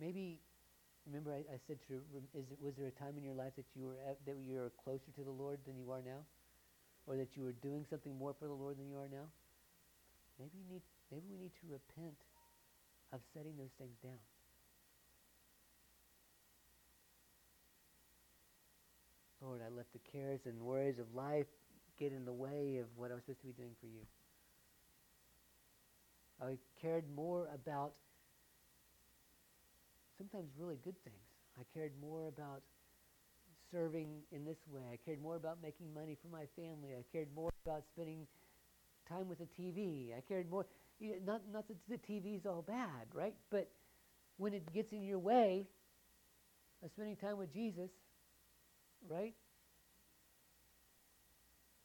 [0.00, 0.40] Maybe,
[1.06, 2.00] remember I, I said, to,
[2.34, 4.56] is it, was there a time in your life that you were at, that you
[4.56, 6.24] were closer to the Lord than you are now,
[7.06, 9.28] or that you were doing something more for the Lord than you are now?
[10.38, 12.16] Maybe you need, maybe we need to repent
[13.12, 14.20] of setting those things down.
[19.40, 21.46] Lord, I let the cares and worries of life
[21.98, 24.02] get in the way of what I was supposed to be doing for you.
[26.40, 27.92] I cared more about
[30.18, 31.16] sometimes really good things.
[31.58, 32.62] I cared more about
[33.70, 34.82] serving in this way.
[34.92, 36.94] I cared more about making money for my family.
[36.98, 38.26] I cared more about spending
[39.08, 40.16] time with the TV.
[40.16, 40.66] I cared more.
[40.98, 43.34] You know, not not that the TV is all bad, right?
[43.50, 43.70] But
[44.36, 45.66] when it gets in your way
[46.82, 47.90] of spending time with Jesus,
[49.08, 49.34] right?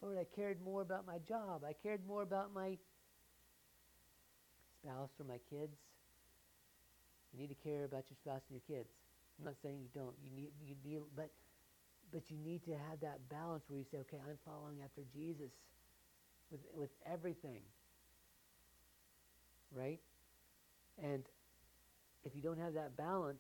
[0.02, 1.64] Lord, I cared more about my job.
[1.68, 2.78] I cared more about my
[4.82, 5.78] spouse or my kids.
[7.32, 8.90] You need to care about your spouse and your kids.
[9.40, 10.16] I'm not saying you don't.
[10.24, 11.30] You need you need but
[12.12, 15.52] but you need to have that balance where you say, okay, I'm following after Jesus
[16.52, 17.62] with with everything.
[19.74, 20.00] Right?
[21.02, 21.24] And
[22.26, 23.40] if you don't have that balance,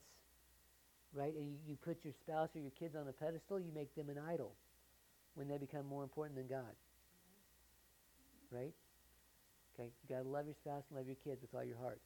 [1.14, 3.94] right, and you, you put your spouse or your kids on a pedestal, you make
[3.96, 4.54] them an idol
[5.36, 6.76] when they become more important than God.
[8.52, 8.74] Right?
[9.74, 9.90] Okay?
[10.04, 12.02] You gotta love your spouse and love your kids with all your heart.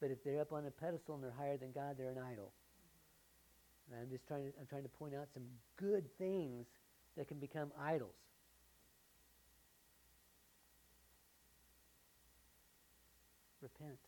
[0.00, 2.52] But if they're up on a pedestal and they're higher than God, they're an idol.
[3.90, 5.44] And I'm just trying to I'm trying to point out some
[5.76, 6.66] good things
[7.16, 8.14] that can become idols.
[13.62, 13.98] Repent.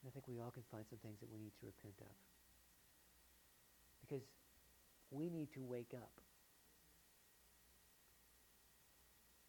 [0.00, 2.14] And I think we all can find some things that we need to repent of.
[4.00, 4.24] Because
[5.12, 6.10] we need to wake up.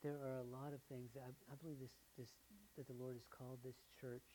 [0.04, 2.28] There are a lot of things I, I believe this, this
[2.76, 4.26] that the Lord has called this church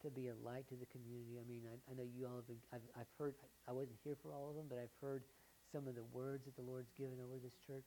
[0.00, 1.36] to be a light to the community.
[1.36, 3.34] I mean, I, I know you all have been, I've, I've heard,
[3.68, 5.24] I wasn't here for all of them, but I've heard
[5.72, 7.84] some of the words that the Lord's given over this church.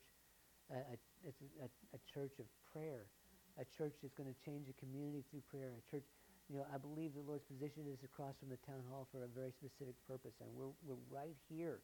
[0.70, 1.34] Uh, a,
[1.66, 3.10] a, a church of prayer,
[3.58, 6.06] a church that's going to change the community through prayer, a church,
[6.46, 9.32] you know, I believe the Lord's position is across from the town hall for a
[9.34, 11.82] very specific purpose, and we're, we're right here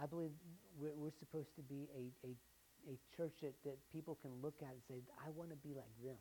[0.00, 0.30] I believe
[0.78, 2.30] we're, we're supposed to be a, a,
[2.92, 5.92] a church that, that people can look at and say, I want to be like
[6.04, 6.20] them.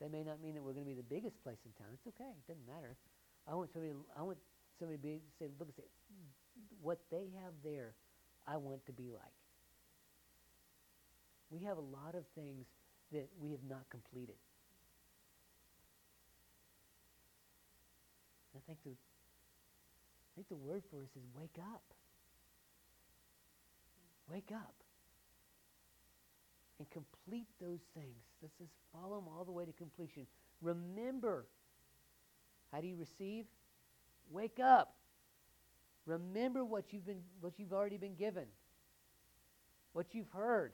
[0.00, 1.88] That may not mean that we're going to be the biggest place in town.
[1.96, 2.28] It's okay.
[2.28, 2.96] It doesn't matter.
[3.48, 3.94] I want somebody.
[4.12, 4.36] I want
[4.78, 5.88] somebody to be say, look and say,
[6.82, 7.94] what they have there,
[8.46, 9.36] I want to be like.
[11.50, 12.66] We have a lot of things
[13.12, 14.36] that we have not completed.
[18.54, 21.95] I think the I think the word for us is wake up.
[24.30, 24.74] Wake up.
[26.78, 28.22] And complete those things.
[28.42, 30.26] Let's just follow them all the way to completion.
[30.60, 31.46] Remember.
[32.72, 33.46] How do you receive?
[34.30, 34.94] Wake up.
[36.04, 38.46] Remember what you've been what you've already been given.
[39.92, 40.72] What you've heard.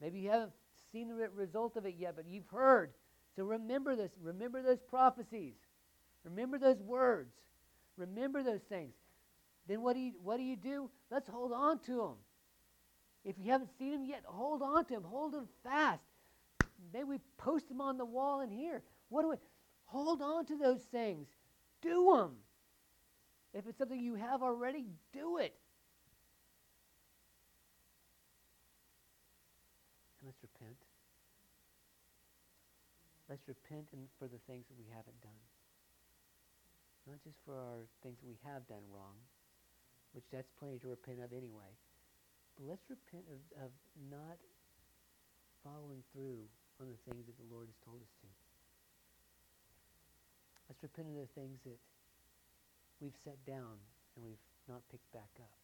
[0.00, 0.52] Maybe you haven't
[0.92, 2.92] seen the result of it yet, but you've heard.
[3.36, 4.10] So remember this.
[4.20, 5.54] Remember those prophecies.
[6.24, 7.32] Remember those words.
[7.96, 8.94] Remember those things.
[9.66, 10.90] Then what do you what do you do?
[11.10, 12.14] Let's hold on to them.
[13.28, 15.04] If you haven't seen them yet, hold on to them.
[15.04, 16.00] Hold them fast.
[16.94, 18.80] Maybe we post them on the wall in here.
[19.10, 19.36] What do we
[19.84, 21.28] hold on to those things?
[21.82, 22.36] Do them.
[23.52, 25.54] If it's something you have already, do it.
[30.20, 30.78] And let's repent.
[33.28, 35.44] Let's repent and for the things that we haven't done.
[37.06, 39.16] Not just for our things that we have done wrong,
[40.14, 41.76] which that's plenty to repent of anyway.
[42.58, 43.70] Let's repent of, of
[44.10, 44.38] not
[45.62, 46.42] following through
[46.82, 48.28] on the things that the Lord has told us to.
[50.66, 51.78] Let's repent of the things that
[53.00, 53.78] we've set down
[54.14, 55.58] and we've not picked back up.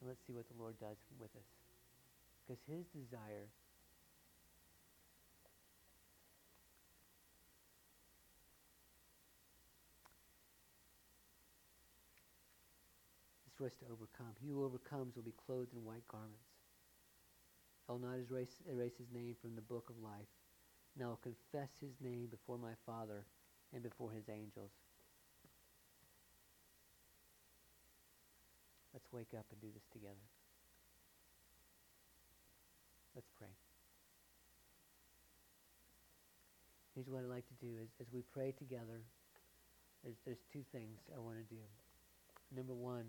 [0.00, 1.50] And let's see what the Lord does with us.
[2.42, 3.50] Because his desire
[13.62, 14.34] for us to overcome.
[14.42, 16.50] He who overcomes will be clothed in white garments.
[17.88, 20.26] I will not erase, erase his name from the book of life,
[20.94, 23.22] and I will confess his name before my Father
[23.72, 24.74] and before his angels.
[28.92, 30.26] Let's wake up and do this together.
[33.14, 33.54] Let's pray.
[36.96, 39.06] Here's what I'd like to do is as we pray together,
[40.02, 41.62] there's, there's two things I want to do.
[42.50, 43.06] Number one,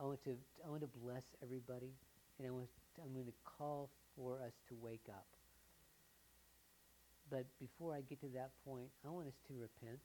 [0.00, 1.90] I want to I want to bless everybody,
[2.38, 2.68] and I want
[3.02, 5.26] I'm going to call for us to wake up.
[7.30, 9.98] But before I get to that point, I want us to repent.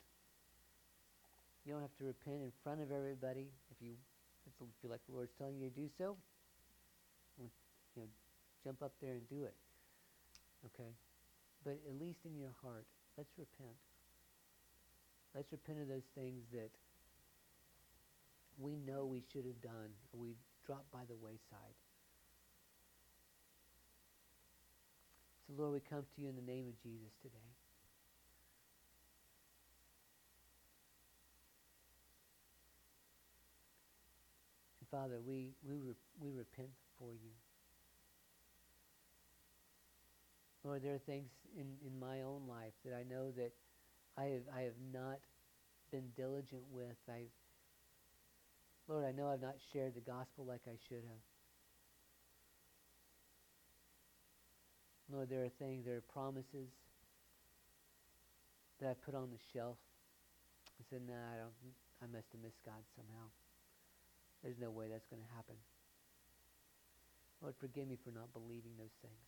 [1.65, 3.93] You don't have to repent in front of everybody if you
[4.45, 6.17] if you feel like the Lord's telling you to do so.
[7.39, 8.09] You know,
[8.65, 9.53] jump up there and do it.
[10.73, 10.89] Okay,
[11.63, 12.85] but at least in your heart,
[13.17, 13.77] let's repent.
[15.35, 16.69] Let's repent of those things that
[18.57, 20.35] we know we should have done, or we
[20.65, 21.75] dropped by the wayside.
[25.47, 27.35] So, Lord, we come to you in the name of Jesus today.
[34.79, 37.31] And Father, we, we, re- we repent for you.
[40.63, 41.27] Lord, there are things
[41.57, 43.51] in, in my own life that I know that
[44.17, 45.19] I have, I have not
[45.91, 46.95] been diligent with.
[47.09, 47.27] I've
[48.87, 51.23] Lord, I know I've not shared the gospel like I should have.
[55.11, 56.67] Lord, there are things, there are promises
[58.81, 59.77] that I put on the shelf.
[60.79, 61.55] I said, nah, I don't,
[62.01, 63.31] I must have missed God somehow.
[64.43, 65.55] There's no way that's going to happen.
[67.41, 69.27] Lord, forgive me for not believing those things,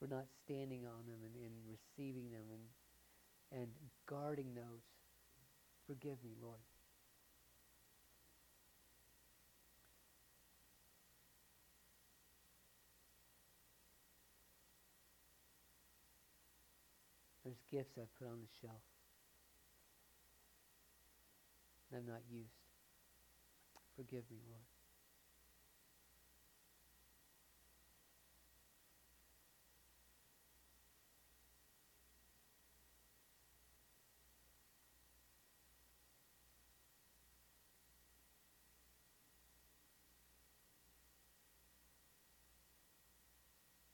[0.00, 3.68] for not standing on them and, and receiving them and, and
[4.04, 4.84] guarding those.
[5.86, 6.60] Forgive me, Lord.
[17.54, 18.82] There's gifts I've put on the shelf
[21.94, 22.48] I've not used.
[23.94, 24.62] Forgive me, Lord.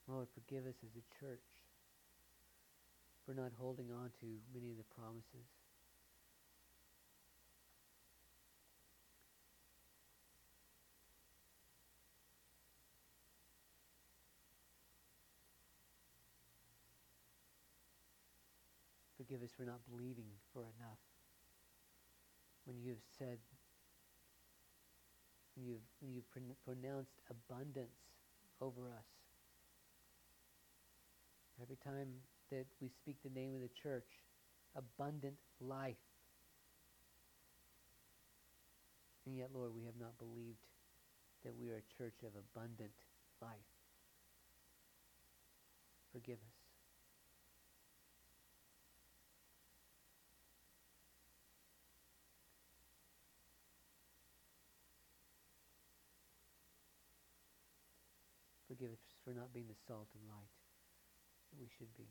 [0.09, 1.41] Lord, forgive us as a church
[3.25, 5.47] for not holding on to many of the promises.
[19.17, 20.99] Forgive us for not believing for enough
[22.65, 23.39] when you have said
[25.55, 26.31] when You've, you've
[26.65, 28.01] pronounced abundance
[28.61, 29.05] over us.
[31.61, 32.09] Every time
[32.51, 34.07] that we speak the name of the church,
[34.77, 35.97] abundant life.
[39.27, 40.67] And yet, Lord, we have not believed
[41.45, 42.91] that we are a church of abundant
[43.41, 43.51] life.
[46.13, 46.61] Forgive us.
[58.67, 60.51] Forgive us for not being the salt and light
[61.51, 62.07] that we should be.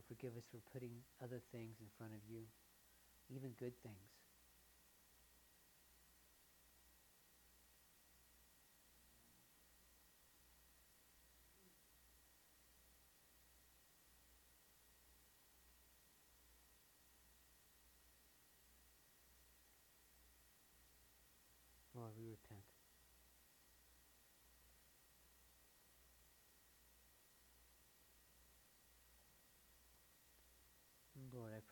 [0.00, 0.92] Lord, forgive us for putting
[1.22, 2.40] other things in front of you,
[3.28, 3.96] even good things.
[21.94, 22.69] Lord, we repent.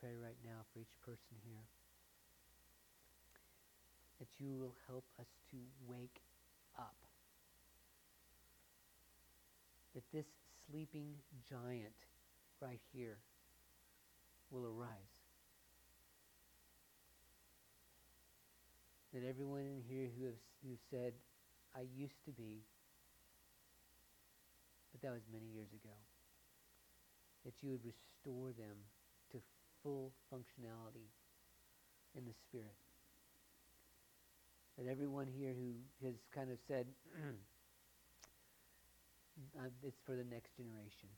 [0.00, 1.66] Pray right now for each person here
[4.18, 6.20] that you will help us to wake
[6.78, 6.96] up.
[9.94, 10.26] That this
[10.68, 11.14] sleeping
[11.48, 11.94] giant
[12.60, 13.18] right here
[14.50, 15.18] will arise.
[19.12, 21.12] that everyone in here who have who said,
[21.74, 22.62] I used to be,
[24.92, 25.94] but that was many years ago,
[27.44, 28.76] that you would restore them
[29.82, 31.08] full functionality
[32.16, 32.74] in the Spirit.
[34.78, 35.74] That everyone here who
[36.06, 36.86] has kind of said,
[39.58, 41.08] uh, it's for the next generation,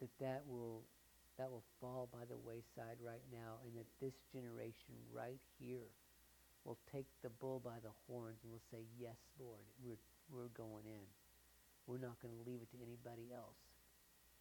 [0.00, 0.82] that that will
[1.38, 5.86] that will fall by the wayside right now, and that this generation right here
[6.64, 10.02] will take the bull by the horns and will say, Yes, Lord, we're,
[10.34, 11.06] we're going in.
[11.86, 13.67] We're not going to leave it to anybody else.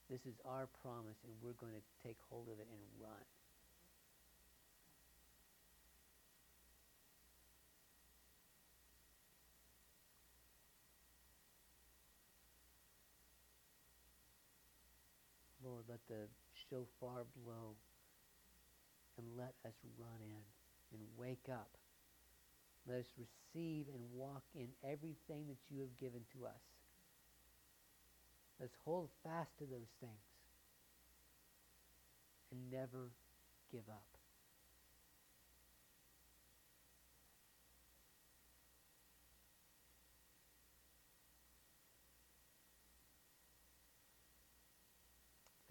[0.10, 3.28] This is our promise, and we're going to take hold of it and run.
[15.64, 16.32] Lord, let the
[16.70, 17.76] shofar blow
[19.18, 20.44] and let us run in
[20.94, 21.70] and wake up.
[22.88, 26.77] Let us receive and walk in everything that you have given to us.
[28.60, 30.26] Let's hold fast to those things
[32.52, 33.12] and never
[33.72, 34.18] give up.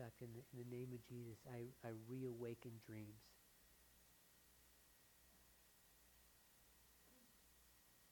[0.07, 3.19] fact, in the, in the name of Jesus, I, I reawaken dreams.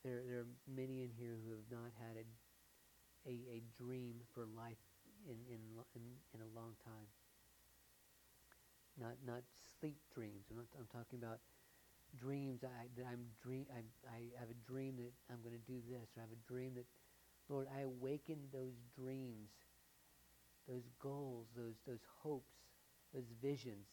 [0.03, 2.27] There, there are many in here who have not had a,
[3.27, 4.81] a, a dream for life
[5.27, 5.61] in, in,
[5.97, 6.03] in,
[6.35, 7.09] in a long time.
[9.01, 9.43] Not, not
[9.81, 10.47] sleep dreams.
[10.51, 11.41] I'm, not, I'm talking about
[12.17, 13.67] dreams I, that I'm dream.
[13.75, 16.43] I, I have a dream that I'm going to do this, or I have a
[16.47, 16.87] dream that,
[17.49, 19.51] Lord, I awaken those dreams
[20.69, 22.55] those goals, those, those hopes,
[23.13, 23.87] those visions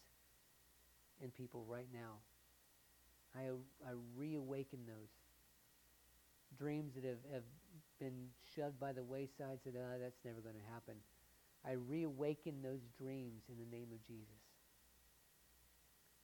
[1.21, 2.19] in people right now.
[3.35, 3.49] I,
[3.87, 5.09] I reawaken those.
[6.57, 7.43] Dreams that have, have
[8.01, 10.97] been shoved by the wayside, said, oh, that's never going to happen.
[11.61, 14.41] I reawaken those dreams in the name of Jesus.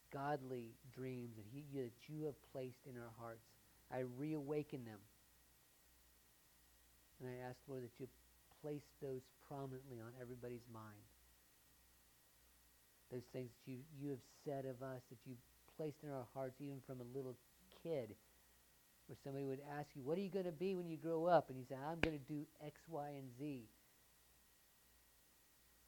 [0.09, 3.45] Godly dreams that, he, that you have placed in our hearts.
[3.93, 4.97] I reawaken them.
[7.21, 8.07] And I ask, Lord, that you
[8.61, 11.05] place those prominently on everybody's mind.
[13.13, 15.41] Those things that you, you have said of us, that you've
[15.77, 17.37] placed in our hearts, even from a little
[17.83, 18.17] kid,
[19.07, 21.49] where somebody would ask you, What are you going to be when you grow up?
[21.49, 23.63] And you say, I'm going to do X, Y, and Z.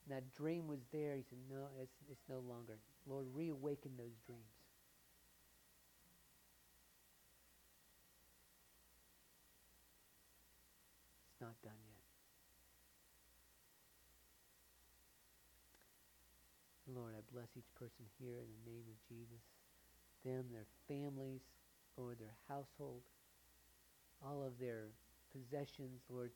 [0.04, 1.14] And that dream was there.
[1.16, 2.74] He said, No, it's, it's no longer.
[3.06, 4.40] Lord, reawaken those dreams.
[11.32, 12.00] It's not done yet.
[16.96, 19.44] Lord, I bless each person here in the name of Jesus.
[20.24, 21.40] Them, their families,
[22.00, 23.02] Lord, their household,
[24.24, 24.86] all of their
[25.32, 26.30] possessions, Lord.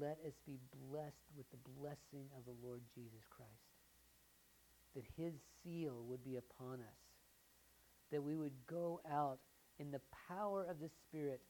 [0.00, 0.58] Let us be
[0.90, 3.50] blessed with the blessing of the Lord Jesus Christ.
[4.94, 7.00] That his seal would be upon us.
[8.10, 9.38] That we would go out
[9.78, 11.40] in the power of the Spirit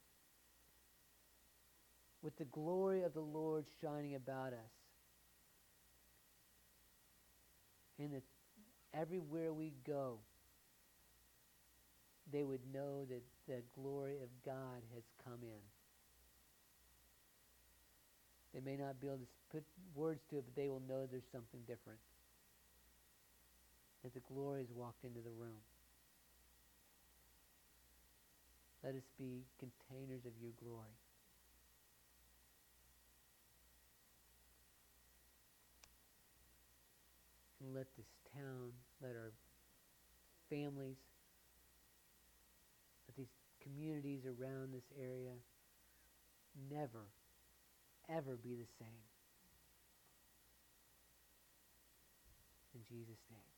[2.21, 4.73] with the glory of the Lord shining about us.
[7.99, 8.23] And that
[8.95, 10.19] everywhere we go,
[12.33, 15.63] they would know that the glory of God has come in.
[18.55, 19.65] They may not be able to put
[19.95, 21.99] words to it, but they will know there's something different.
[24.05, 25.61] That the glory has walked into the room.
[28.85, 30.97] Let us be containers of your glory.
[37.63, 39.33] And let this town, let our
[40.51, 40.97] families,
[43.63, 45.33] communities around this area
[46.71, 47.07] never,
[48.09, 49.05] ever be the same.
[52.75, 53.52] In Jesus' name.